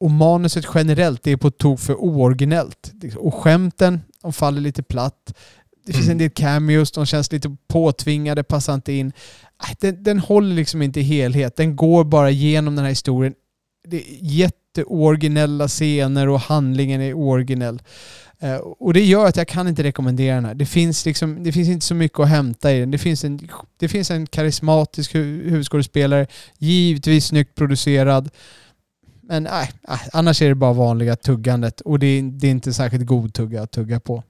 [0.00, 2.92] Och manuset generellt det är på tok för ooriginellt.
[3.16, 5.34] Och skämten, de faller lite platt.
[5.86, 9.12] Det finns en del cameos, de känns lite påtvingade, passar inte in.
[9.62, 11.56] Nej, Den, den håller liksom inte i helhet.
[11.56, 13.34] Den går bara igenom den här historien.
[13.88, 17.82] Det är jätteoriginella scener och handlingen är originell.
[18.40, 20.54] Eh, och det gör att jag kan inte rekommendera den här.
[20.54, 22.90] Det finns, liksom, det finns inte så mycket att hämta i den.
[22.90, 26.26] Det finns en, det finns en karismatisk hu- huvudskådespelare,
[26.58, 28.30] givetvis snyggt producerad.
[29.22, 32.72] Men nej, nej, annars är det bara vanliga tuggandet och det är, det är inte
[32.72, 34.22] särskilt god tugga att tugga på.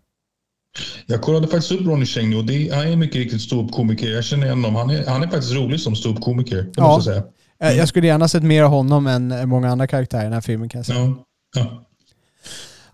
[1.07, 4.09] Jag kollade faktiskt upp Ronny Cheng nu och det, han är mycket riktigt ståuppkomiker.
[4.09, 4.75] Jag känner igen honom.
[4.75, 6.57] Han är, han är faktiskt rolig som ståuppkomiker.
[6.57, 6.83] Det Ja.
[6.97, 7.23] måste jag
[7.59, 7.71] säga.
[7.73, 10.41] Eh, Jag skulle gärna sett mer av honom än många andra karaktärer i den här
[10.41, 10.99] filmen kan jag säga.
[10.99, 11.25] Ja.
[11.57, 11.85] Ja.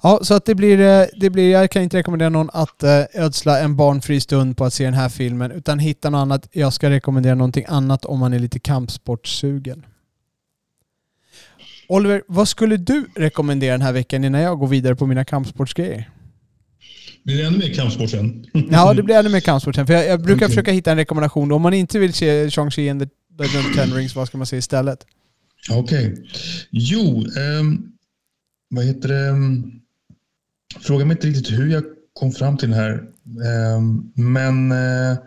[0.05, 3.03] Ja, så att det blir, eh, det blir, jag kan inte rekommendera någon att eh,
[3.15, 6.49] ödsla en barnfri stund på att se den här filmen, utan hitta något annat.
[6.53, 9.87] Jag ska rekommendera någonting annat om man är lite kampsportsugen.
[11.89, 16.11] Oliver, vad skulle du rekommendera den här veckan innan jag går vidare på mina kampsportsgrejer?
[17.25, 18.47] Blir det ännu mer kampsport sen?
[18.71, 19.87] Ja, det blir ännu mer kampsport sen.
[19.87, 20.49] För jag, jag brukar Okej.
[20.49, 21.53] försöka hitta en rekommendation.
[21.53, 23.09] Om man inte vill se Shang-Chi and the
[23.45, 25.07] of Ten Rings, vad ska man se istället?
[25.71, 26.15] Okej.
[26.71, 27.87] Jo, ehm,
[28.71, 29.35] vad heter det?
[30.81, 33.03] Fråga mig inte riktigt hur jag kom fram till den här.
[33.47, 35.19] Ehm, men eh,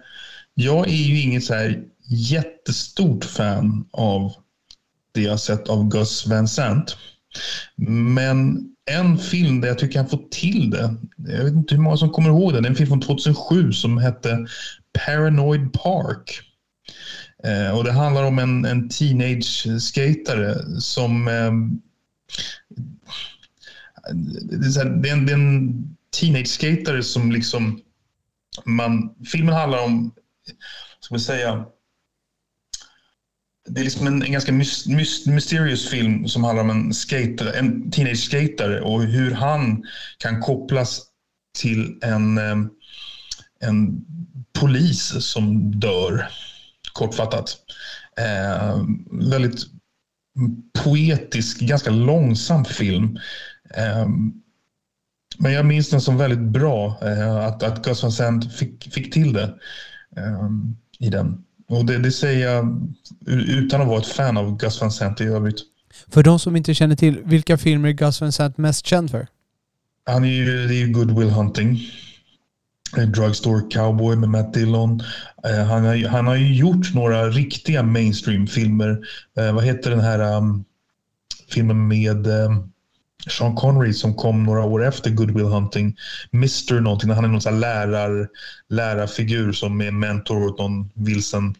[0.53, 4.33] jag är ju inget så här jättestort fan av
[5.11, 6.97] det jag sett av Gus Van Sant.
[8.17, 10.95] Men en film där jag tycker han får till det.
[11.17, 12.63] Jag vet inte hur många som kommer ihåg den.
[12.63, 14.47] Det är en film från 2007 som hette
[15.05, 16.41] Paranoid Park.
[17.43, 21.27] Eh, och det handlar om en, en teenage-skatare som...
[21.27, 21.81] Ehm,
[24.13, 27.81] det, är så här, det, är en, det är en teenage-skatare som liksom...
[28.65, 30.13] Man, filmen handlar om,
[30.99, 31.65] ska man säga...
[33.69, 37.53] Det är liksom en, en ganska mys, mys, mysterious film som handlar om en, skater,
[37.53, 39.83] en teenage-skatare och hur han
[40.17, 41.01] kan kopplas
[41.57, 42.37] till en,
[43.59, 44.05] en
[44.59, 46.29] polis som dör
[46.93, 47.57] kortfattat.
[48.17, 49.65] Eh, väldigt
[50.83, 53.19] poetisk, ganska långsam film.
[53.75, 54.07] Eh,
[55.37, 59.13] Men jag minns den som väldigt bra, eh, att, att Gus Van Sant fick, fick
[59.13, 59.53] till det
[60.17, 60.49] eh,
[60.99, 61.43] i den.
[61.69, 62.93] Och det, det säger jag
[63.27, 65.59] utan att vara ett fan av Gus Van Sant i övrigt.
[66.07, 69.27] För de som inte känner till, vilka filmer är Gus Van Sant mest känd för?
[70.05, 71.79] Han är ju, det är ju Good Will Hunting.
[72.95, 75.01] Drugstore Cowboy med Matt Dillon.
[75.43, 78.99] Eh, han, har, han har ju gjort några riktiga mainstream-filmer.
[79.37, 80.65] Eh, vad heter den här um,
[81.49, 82.71] filmen med um,
[83.29, 85.95] Sean Connery som kom några år efter Good Will Hunting.
[86.33, 87.09] Mr någonting.
[87.09, 88.27] Han är någon sån lärar,
[88.69, 91.55] lärarfigur som är mentor åt någon vilsen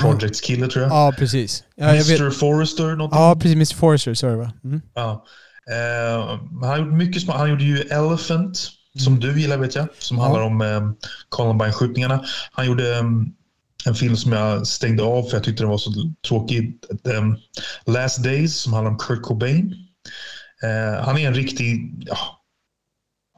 [0.00, 0.92] Projects kille tror jag.
[0.92, 1.64] Ja, precis.
[1.74, 2.30] Ja, Mr.
[2.30, 3.20] Forrester någonting.
[3.20, 3.54] Ja, precis.
[3.54, 4.52] Mr Forrester, det va?
[4.64, 4.80] Mm.
[4.94, 5.24] Ja.
[5.70, 7.36] Eh, han gjort mycket smart.
[7.36, 9.20] Han gjorde ju Elephant som mm.
[9.20, 10.22] du gillar vet jag, som ja.
[10.22, 10.90] handlar om eh,
[11.28, 12.24] Columbine-skjutningarna.
[12.52, 13.04] Han gjorde eh,
[13.84, 15.90] en film som jag stängde av för jag tyckte den var så
[16.28, 16.78] tråkig.
[17.04, 17.36] Um,
[17.86, 19.74] Last Days som handlar om Kurt Cobain.
[20.62, 21.94] Eh, han är en riktig...
[22.06, 22.16] Ja,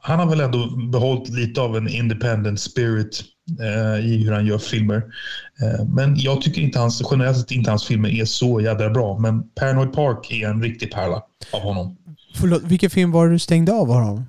[0.05, 3.23] han har väl ändå behållit lite av en independent spirit
[3.59, 5.03] eh, i hur han gör filmer.
[5.61, 9.19] Eh, men jag tycker inte hans, generellt sett inte hans filmer är så jädra bra.
[9.19, 11.97] Men Paranoid Park är en riktig pärla av honom.
[12.35, 14.25] Förlåt, vilken film var det du stängde av honom?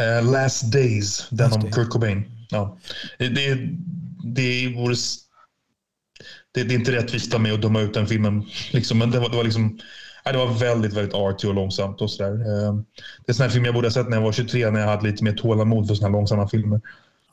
[0.00, 2.24] Uh, Last Days, den Last om Kurt Cobain.
[2.50, 2.78] Ja.
[3.18, 3.58] Det, det,
[4.24, 4.94] det, vore,
[6.54, 8.44] det, det är inte rättvist av mig att döma ut den filmen.
[8.72, 9.78] Liksom, men det var, det var liksom...
[10.32, 12.32] det var väldigt, väldigt arty och långsamt och sådär.
[12.32, 14.70] Eh, det är en sån här film jag borde ha sett när jag var 23
[14.70, 16.80] när jag hade lite mer tålamod för såna här långsamma filmer.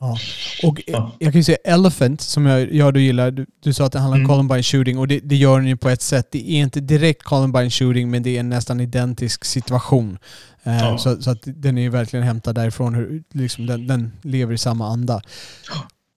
[0.02, 0.18] Ja.
[0.62, 1.12] Och ja.
[1.18, 3.98] jag kan ju säga Elephant, som jag, jag då gillar, du, du sa att det
[3.98, 4.28] handlar om mm.
[4.28, 6.28] Columbine shooting och det, det, gör den ju på ett sätt.
[6.30, 10.18] Det är inte direkt Columbine shooting men det är en nästan identisk situation.
[10.62, 10.98] Eh, ja.
[10.98, 14.58] Så, så, att den är ju verkligen hämtad därifrån, hur, liksom den, den lever i
[14.58, 15.22] samma anda.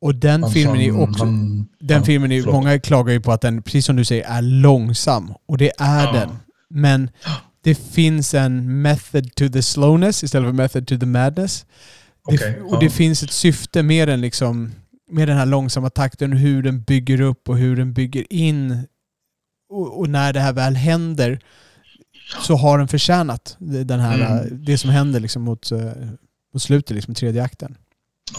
[0.02, 1.24] Och den han, filmen är också...
[1.24, 4.26] Han, den han, filmen är, många klagar ju på att den, precis som du säger,
[4.26, 5.34] är långsam.
[5.46, 6.30] Och det är den.
[6.76, 7.10] Men
[7.62, 11.66] det finns en method to the slowness istället för method to the madness.
[12.24, 12.52] Okay.
[12.52, 14.72] Det, och det finns ett syfte med den, liksom,
[15.12, 18.88] med den här långsamma takten, hur den bygger upp och hur den bygger in.
[19.70, 21.40] Och, och när det här väl händer
[22.42, 24.66] så har den förtjänat den här, mm.
[24.66, 25.80] det som händer liksom mot, eh,
[26.54, 27.78] mot slutet, liksom, tredje akten.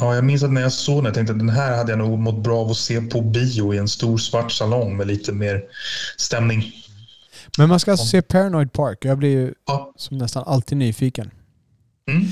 [0.00, 1.98] Ja, jag minns att när jag såg den, jag tänkte att den här hade jag
[1.98, 5.32] nog mått bra av att se på bio i en stor svart salong med lite
[5.32, 5.62] mer
[6.16, 6.72] stämning.
[7.58, 9.04] Men man ska alltså se Paranoid Park.
[9.04, 9.92] Jag blir ju ja.
[9.96, 11.30] som nästan alltid nyfiken.
[12.10, 12.26] Mm.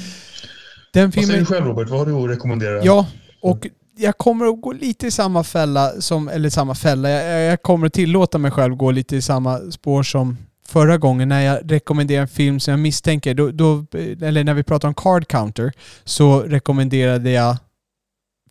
[0.93, 1.29] Den filmen...
[1.29, 1.89] Vad säger du själv Robert?
[1.89, 2.85] Vad har du att rekommendera?
[2.85, 3.07] Ja,
[3.43, 7.63] och jag kommer att gå lite i samma fälla som, eller samma fälla, jag, jag
[7.63, 10.37] kommer att tillåta mig själv gå lite i samma spår som
[10.69, 13.87] förra gången när jag rekommenderade en film som jag misstänker, då, då,
[14.21, 15.73] eller när vi pratade om Card Counter,
[16.05, 17.57] så rekommenderade jag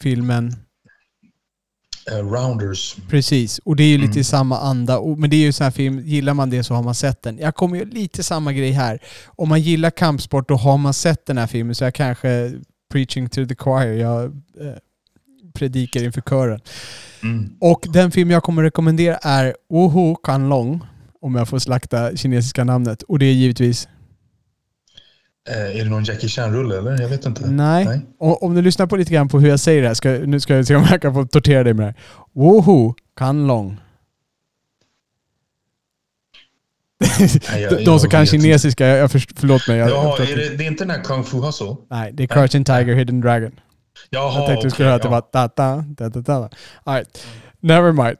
[0.01, 0.55] filmen
[2.08, 2.95] rounders.
[3.10, 4.20] Precis, och det är ju lite mm.
[4.20, 5.01] i samma anda.
[5.18, 7.38] Men det är ju sån här film, gillar man det så har man sett den.
[7.38, 8.99] Jag kommer ju lite samma grej här.
[9.26, 12.54] Om man gillar kampsport då har man sett den här filmen, så jag kanske
[12.91, 13.93] preaching to the choir.
[13.93, 14.76] Jag eh,
[15.54, 16.60] predikar inför kören.
[17.24, 17.56] Mm.
[17.60, 20.84] Och den film jag kommer rekommendera är Woho Kan Long,
[21.22, 23.04] om jag får slakta kinesiska namnet.
[23.04, 23.92] Och det är givetvis Eh,
[25.49, 27.01] är det någon Jackie Chan-rulle eller?
[27.01, 27.47] Jag vet inte.
[27.47, 27.85] Nej.
[27.85, 28.01] Nej.
[28.19, 30.39] Och, om du lyssnar på lite grann på hur jag säger det här, ska, nu
[30.39, 31.95] ska jag se om jag kan få tortera dig med det här.
[32.33, 33.79] Woho Kanlong.
[37.85, 39.77] de som kan kinesiska, jag, jag för, förlåt mig.
[39.77, 41.75] Jag, ja, är det, det, är inte den här Kung Fu Hustle?
[41.89, 43.51] Nej, det är Crouching Tiger, Hidden Dragon.
[44.09, 46.49] Jaha, jag tänkte du skulle höra att det var da da da da da.
[46.83, 47.25] All right.
[47.59, 48.17] Never mind.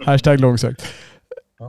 [0.06, 0.82] Hashtag långsökt.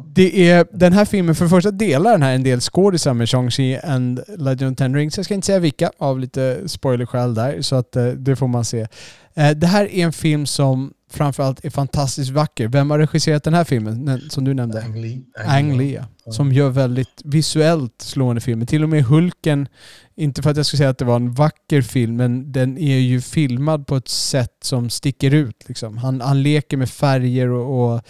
[0.06, 3.28] Det är, den här filmen, för det första delar den här en del skådisar med
[3.28, 5.18] Shang-Chi and Legend of Ten Rings.
[5.18, 8.66] Jag ska inte säga vilka, av lite spoilerskäl där, så att eh, det får man
[8.66, 8.88] se.
[9.34, 12.68] Eh, det här är en film som framförallt är fantastiskt vacker.
[12.68, 14.84] Vem har regisserat den här filmen, som du nämnde?
[14.84, 15.22] Ang Lee.
[15.46, 16.32] Ang Lee, ja.
[16.32, 18.66] Som gör väldigt visuellt slående filmer.
[18.66, 19.68] Till och med Hulken,
[20.16, 22.98] inte för att jag skulle säga att det var en vacker film, men den är
[22.98, 25.64] ju filmad på ett sätt som sticker ut.
[25.68, 25.98] Liksom.
[25.98, 28.02] Han, han leker med färger och, och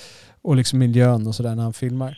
[0.50, 2.18] och liksom miljön och sådär när han filmar.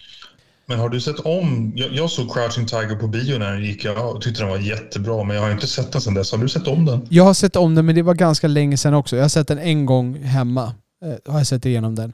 [0.66, 1.74] Men har du sett om...
[1.76, 3.86] Jag, jag, såg Crouching Tiger på bio när den gick.
[3.86, 6.32] Jag tyckte den var jättebra, men jag har inte sett den sedan dess.
[6.32, 7.08] Har du sett om den?
[7.10, 9.16] Jag har sett om den, men det var ganska länge sedan också.
[9.16, 10.74] Jag har sett den en gång hemma.
[11.06, 12.14] Eh, har jag sett igenom den.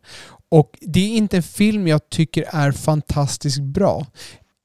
[0.52, 4.06] Och det är inte en film jag tycker är fantastiskt bra.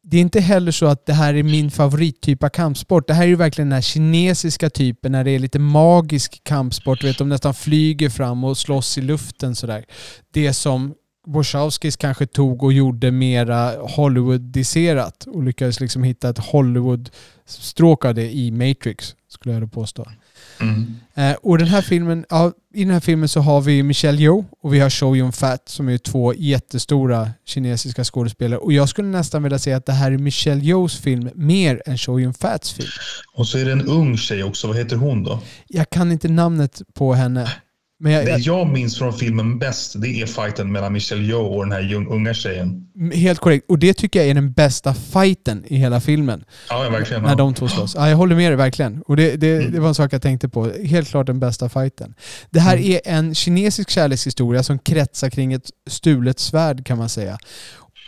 [0.05, 3.07] Det är inte heller så att det här är min favorittyp av kampsport.
[3.07, 7.01] Det här är ju verkligen den här kinesiska typen när det är lite magisk kampsport.
[7.01, 9.85] Du vet, de nästan flyger fram och slåss i luften sådär.
[10.33, 10.95] Det som
[11.27, 17.11] Wachowskis kanske tog och gjorde mera Hollywoodiserat och lyckades liksom hitta ett Hollywood
[17.47, 20.07] stråk av det i Matrix, skulle jag då påstå.
[20.61, 20.97] Mm.
[21.15, 24.45] Eh, och den här filmen, ja, I den här filmen så har vi Michelle Yeoh
[24.63, 28.59] och vi har Chow Yun-Fat som är två jättestora kinesiska skådespelare.
[28.59, 31.99] Och jag skulle nästan vilja säga att det här är Michelle Yeohs film mer än
[31.99, 32.89] Chow Yun-Fats film.
[33.35, 34.67] Och så är det en ung tjej också.
[34.67, 35.41] Vad heter hon då?
[35.69, 37.53] Jag kan inte namnet på henne.
[38.05, 41.65] Men jag, Det jag, minns från filmen bäst, det är fighten mellan Michelle Yeoh och
[41.69, 42.87] den här unga tjejen.
[43.15, 43.65] helt korrekt.
[43.69, 46.45] Och det tycker jag är den bästa fighten i hela filmen.
[46.69, 47.23] Ja, verkligen.
[47.23, 47.35] När Ja.
[47.35, 47.95] de två slåss.
[47.95, 49.03] Ja, jag håller med dig verkligen.
[49.03, 50.71] Och det, det, det var en sak jag tänkte på.
[50.85, 52.15] Helt klart den bästa fighten.
[52.51, 52.91] Det här Mm.
[52.93, 57.39] är en kinesisk kärlekshistoria som kretsar kring ett stulet svärd kan man säga.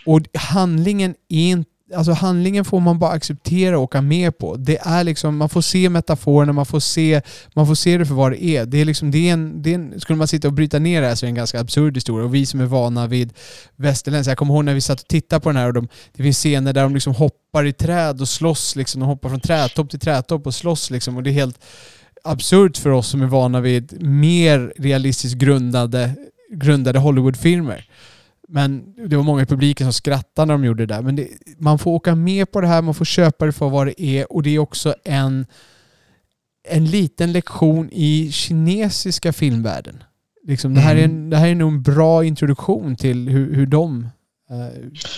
[0.07, 4.57] Och handlingen är inte Alltså handlingen får man bara acceptera och åka med på.
[4.57, 7.23] Det är liksom, man får se metaforerna, man får se,
[7.55, 8.67] man får se det för vad det är.
[8.67, 11.01] Det är liksom, det är en, det är en, skulle man sitta och bryta ner
[11.01, 12.25] det här så är det en ganska absurd historia.
[12.25, 13.33] Och vi som är vana vid
[13.77, 16.23] västerländsk, jag kommer ihåg när vi satt och tittade på den här och de, det
[16.23, 18.77] finns scener där de liksom hoppar i träd och slåss.
[18.77, 19.01] Liksom.
[19.01, 20.91] De hoppar från trädtopp till trädtopp och slåss.
[20.91, 21.17] Liksom.
[21.17, 21.59] Och det är helt
[22.25, 26.11] absurt för oss som är vana vid mer realistiskt grundade,
[26.53, 27.87] grundade Hollywoodfilmer.
[28.49, 31.03] Men det var många i publiken som skrattade när de gjorde det där.
[31.03, 31.29] Men det,
[31.59, 34.33] man får åka med på det här, man får köpa det för vad det är
[34.33, 35.47] och det är också en,
[36.69, 40.03] en liten lektion i kinesiska filmvärlden.
[40.47, 43.67] Liksom, det, här är en, det här är nog en bra introduktion till hur, hur
[43.67, 44.09] de,
[44.51, 44.57] eh,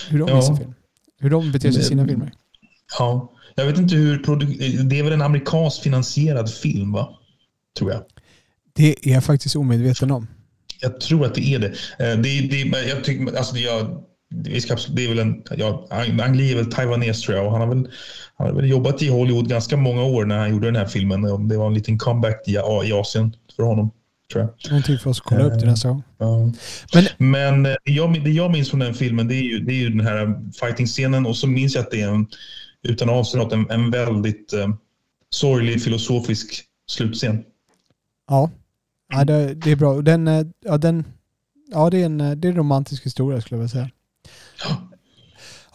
[0.09, 0.35] hur de Ja.
[0.35, 0.73] visar film.
[1.19, 2.31] Hur de beter sig i sina filmer.
[2.99, 3.33] Ja.
[3.55, 4.17] Jag vet inte hur...
[4.89, 7.09] Det är väl en amerikansk finansierad film, va?
[7.77, 8.01] Tror jag.
[8.73, 10.27] Det är jag faktiskt omedveten om.
[10.81, 11.67] Jag tror att det är det.
[11.67, 14.03] Eh, det, är- det jag tycker, alltså det, jag,
[14.89, 17.91] det är väl en, ja, Ang är väl taiwanes tror jag och han har väl,
[18.37, 21.47] han har väl jobbat i Hollywood ganska många år när han gjorde den här filmen.
[21.47, 22.51] Det var en liten comeback i,
[22.85, 23.91] i Asien för honom,
[24.31, 24.71] tror jag.
[24.71, 26.03] Någonting för oss att kolla upp till nästa gång.
[26.93, 29.73] Men- Men eh, det jag, det jag minns från den filmen det är ju, det
[29.73, 32.27] är ju den här fighting-scenen och så minns jag att det är en,
[32.83, 34.67] utan något, en, en väldigt eh,
[35.29, 37.43] sorglig filosofisk slutscen.
[38.29, 38.51] Ja,
[39.09, 40.01] ja det, det är bra.
[40.01, 41.05] Den, eh, ja, den,
[41.71, 43.89] ja, det, är en, eh, det är en romantisk historia skulle jag vilja säga.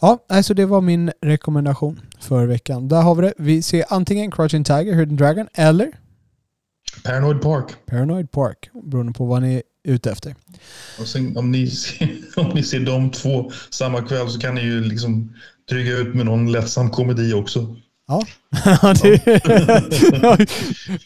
[0.01, 2.87] Ja, alltså det var min rekommendation för veckan.
[2.87, 3.33] Där har vi det.
[3.37, 5.91] Vi ser antingen Crouching Tiger, Hidden Dragon eller
[7.03, 7.65] Paranoid Park.
[7.85, 10.35] Paranoid Park, beroende på vad ni är ute efter.
[10.99, 14.61] Och sen, om, ni, ser- om ni ser de två samma kväll så kan ni
[14.61, 15.33] ju liksom
[15.69, 17.75] dryga ut med någon lättsam komedi också.
[18.07, 18.25] Ja.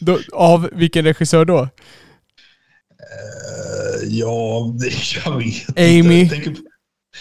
[0.00, 1.68] då, av vilken regissör då?
[3.12, 4.74] Eh, ja,
[5.24, 6.20] jag vet Amy.
[6.20, 6.34] inte.
[6.34, 6.56] Tänker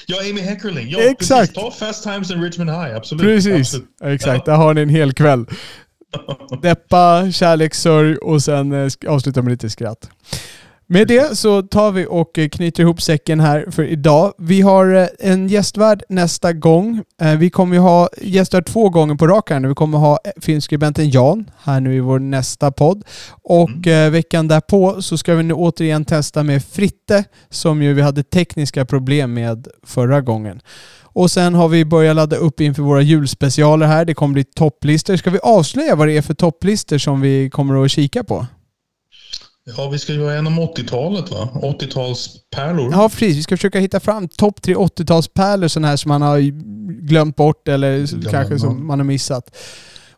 [0.05, 0.89] Ja, Amy Heckerling.
[0.89, 1.53] Ja, Exakt.
[1.53, 1.79] Precis.
[1.79, 2.95] Ta Fast Times in Richmond High.
[2.95, 3.23] Absolut.
[3.23, 3.88] Precis, Absolut.
[4.03, 4.45] exakt.
[4.45, 5.45] Där har ni en hel kväll.
[6.61, 10.09] Deppa, kärlekssörj och sen eh, avsluta med lite skratt.
[10.89, 14.33] Med det så tar vi och eh, knyter ihop säcken här för idag.
[14.38, 17.03] Vi har eh, en gästvärd nästa gång.
[17.21, 19.67] Eh, Vi kommer ju ha gästvärd två gånger på rak här nu.
[19.67, 23.03] Vi kommer ha filmskribenten Jan här nu i vår nästa podd.
[23.43, 28.01] Och eh, veckan därpå så ska vi nu återigen testa med Fritte som ju vi
[28.01, 30.59] hade tekniska problem med förra gången.
[31.01, 34.05] Och sen har vi börjat ladda upp inför våra julspecialer här.
[34.05, 35.15] Det kommer bli topplistor.
[35.15, 38.45] Ska vi avslöja vad det är för topplistor som vi kommer att kika på?
[39.78, 41.49] Ja, vi ska ju en om 80-talet va?
[41.53, 42.91] 80-talspärlor.
[42.91, 43.38] Ja, precis.
[43.38, 46.39] Vi ska försöka hitta fram topp tre 80-talspärlor sådana här som man har
[47.07, 48.59] glömt bort eller Glömma, kanske ja.
[48.59, 49.55] som man har missat.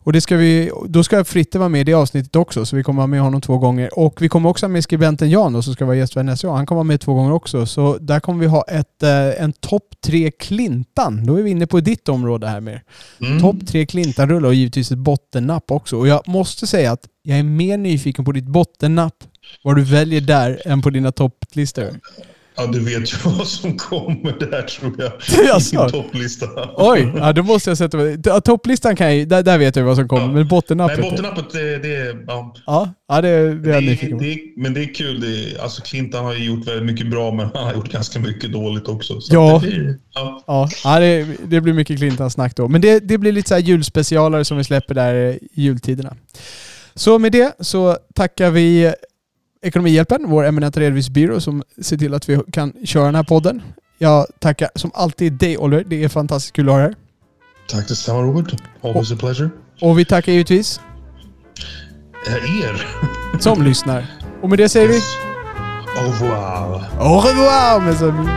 [0.10, 2.84] Och det ska vi, då ska Fritte vara med i det avsnittet också, så vi
[2.84, 4.00] kommer ha med honom två gånger.
[4.00, 6.58] Och vi kommer också ha med skribenten Jan då, som ska vara gästvärd nästa gång.
[6.58, 7.66] Han kommer vara med två gånger också.
[7.66, 11.26] Så där kommer vi ha ett, eh, en topp tre Clintan.
[11.26, 12.84] Då är vi inne på ditt område här mer.
[13.22, 13.40] Mm.
[13.40, 15.98] Topp tre Clintan-rullar och givetvis ett bottennapp också.
[15.98, 19.16] Och jag måste säga att jag är mer nyfiken på ditt bottennapp,
[19.64, 21.90] vad du väljer där, än på dina topplistor.
[22.58, 25.12] Ja, du vet ju vad som kommer där tror jag.
[25.48, 25.88] Jaså?
[25.88, 26.46] I topplista.
[26.76, 28.18] Oj, ja, då måste jag sätta mig...
[28.26, 30.32] Ja, Topplistan kan jag där, där vet jag vad som kommer, Ja.
[30.32, 31.00] men bottennappet...
[31.00, 34.26] Nej, bottennappet, det, det, är- ja, Ja, ja det, det är jag nyfiken på.
[34.62, 35.22] men det är kul.
[35.22, 38.52] Det alltså Clinton har ju gjort väldigt mycket bra, men han har gjort ganska mycket
[38.52, 39.22] dåligt också.
[39.22, 39.62] Så Ja.
[39.66, 39.98] Det.
[40.48, 42.68] Ja, ja det, det blir mycket Clintan-snack då.
[42.68, 46.16] Men det, det blir lite så här julspecialare som vi släpper där i jultiderna.
[46.96, 48.94] Så med det så tackar vi
[49.62, 53.62] Ekonomihjälpen, vår eminenta redovisningsbyrå som ser till att vi kan köra den här podden.
[53.98, 55.84] Jag tackar som alltid dig Oliver.
[55.88, 56.96] Det är fantastiskt kul att ha dig här.
[57.70, 58.54] Tack detsamma Robert.
[58.84, 59.50] Always a pleasure.
[59.82, 60.82] Och vi tackar givetvis
[62.28, 62.88] Eh, Er.
[63.40, 64.06] som lyssnar.
[64.42, 65.04] Och med det säger vi Yes.
[65.98, 66.84] Au revoir.
[67.00, 68.30] Au revoir mes amis!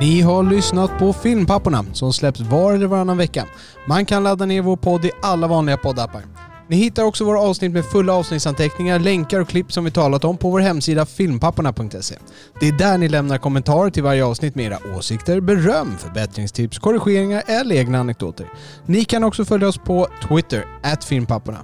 [0.00, 3.46] Ni har lyssnat på Filmpapporna som släpps var eller varannan vecka.
[3.86, 6.22] Man kan ladda ner vår podd i alla vanliga poddappar.
[6.70, 10.36] Ni hittar också våra avsnitt med fulla avsnittsanteckningar, länkar och klipp som vi talat om
[10.36, 12.14] på vår hemsida filmpapporna.se.
[12.60, 17.42] Det är där ni lämnar kommentarer till varje avsnitt med era åsikter, beröm, förbättringstips, korrigeringar
[17.46, 18.46] eller egna anekdoter.
[18.86, 20.64] Ni kan också följa oss på Twitter,
[21.08, 21.58] filmpapporna.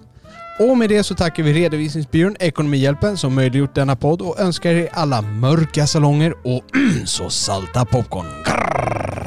[0.60, 4.88] Och med det så tackar vi redovisningsbyrån Ekonomihjälpen som möjliggjort denna podd och önskar er
[4.92, 6.64] alla mörka salonger och
[7.04, 8.26] så salta popcorn.
[8.44, 9.25] Grrr.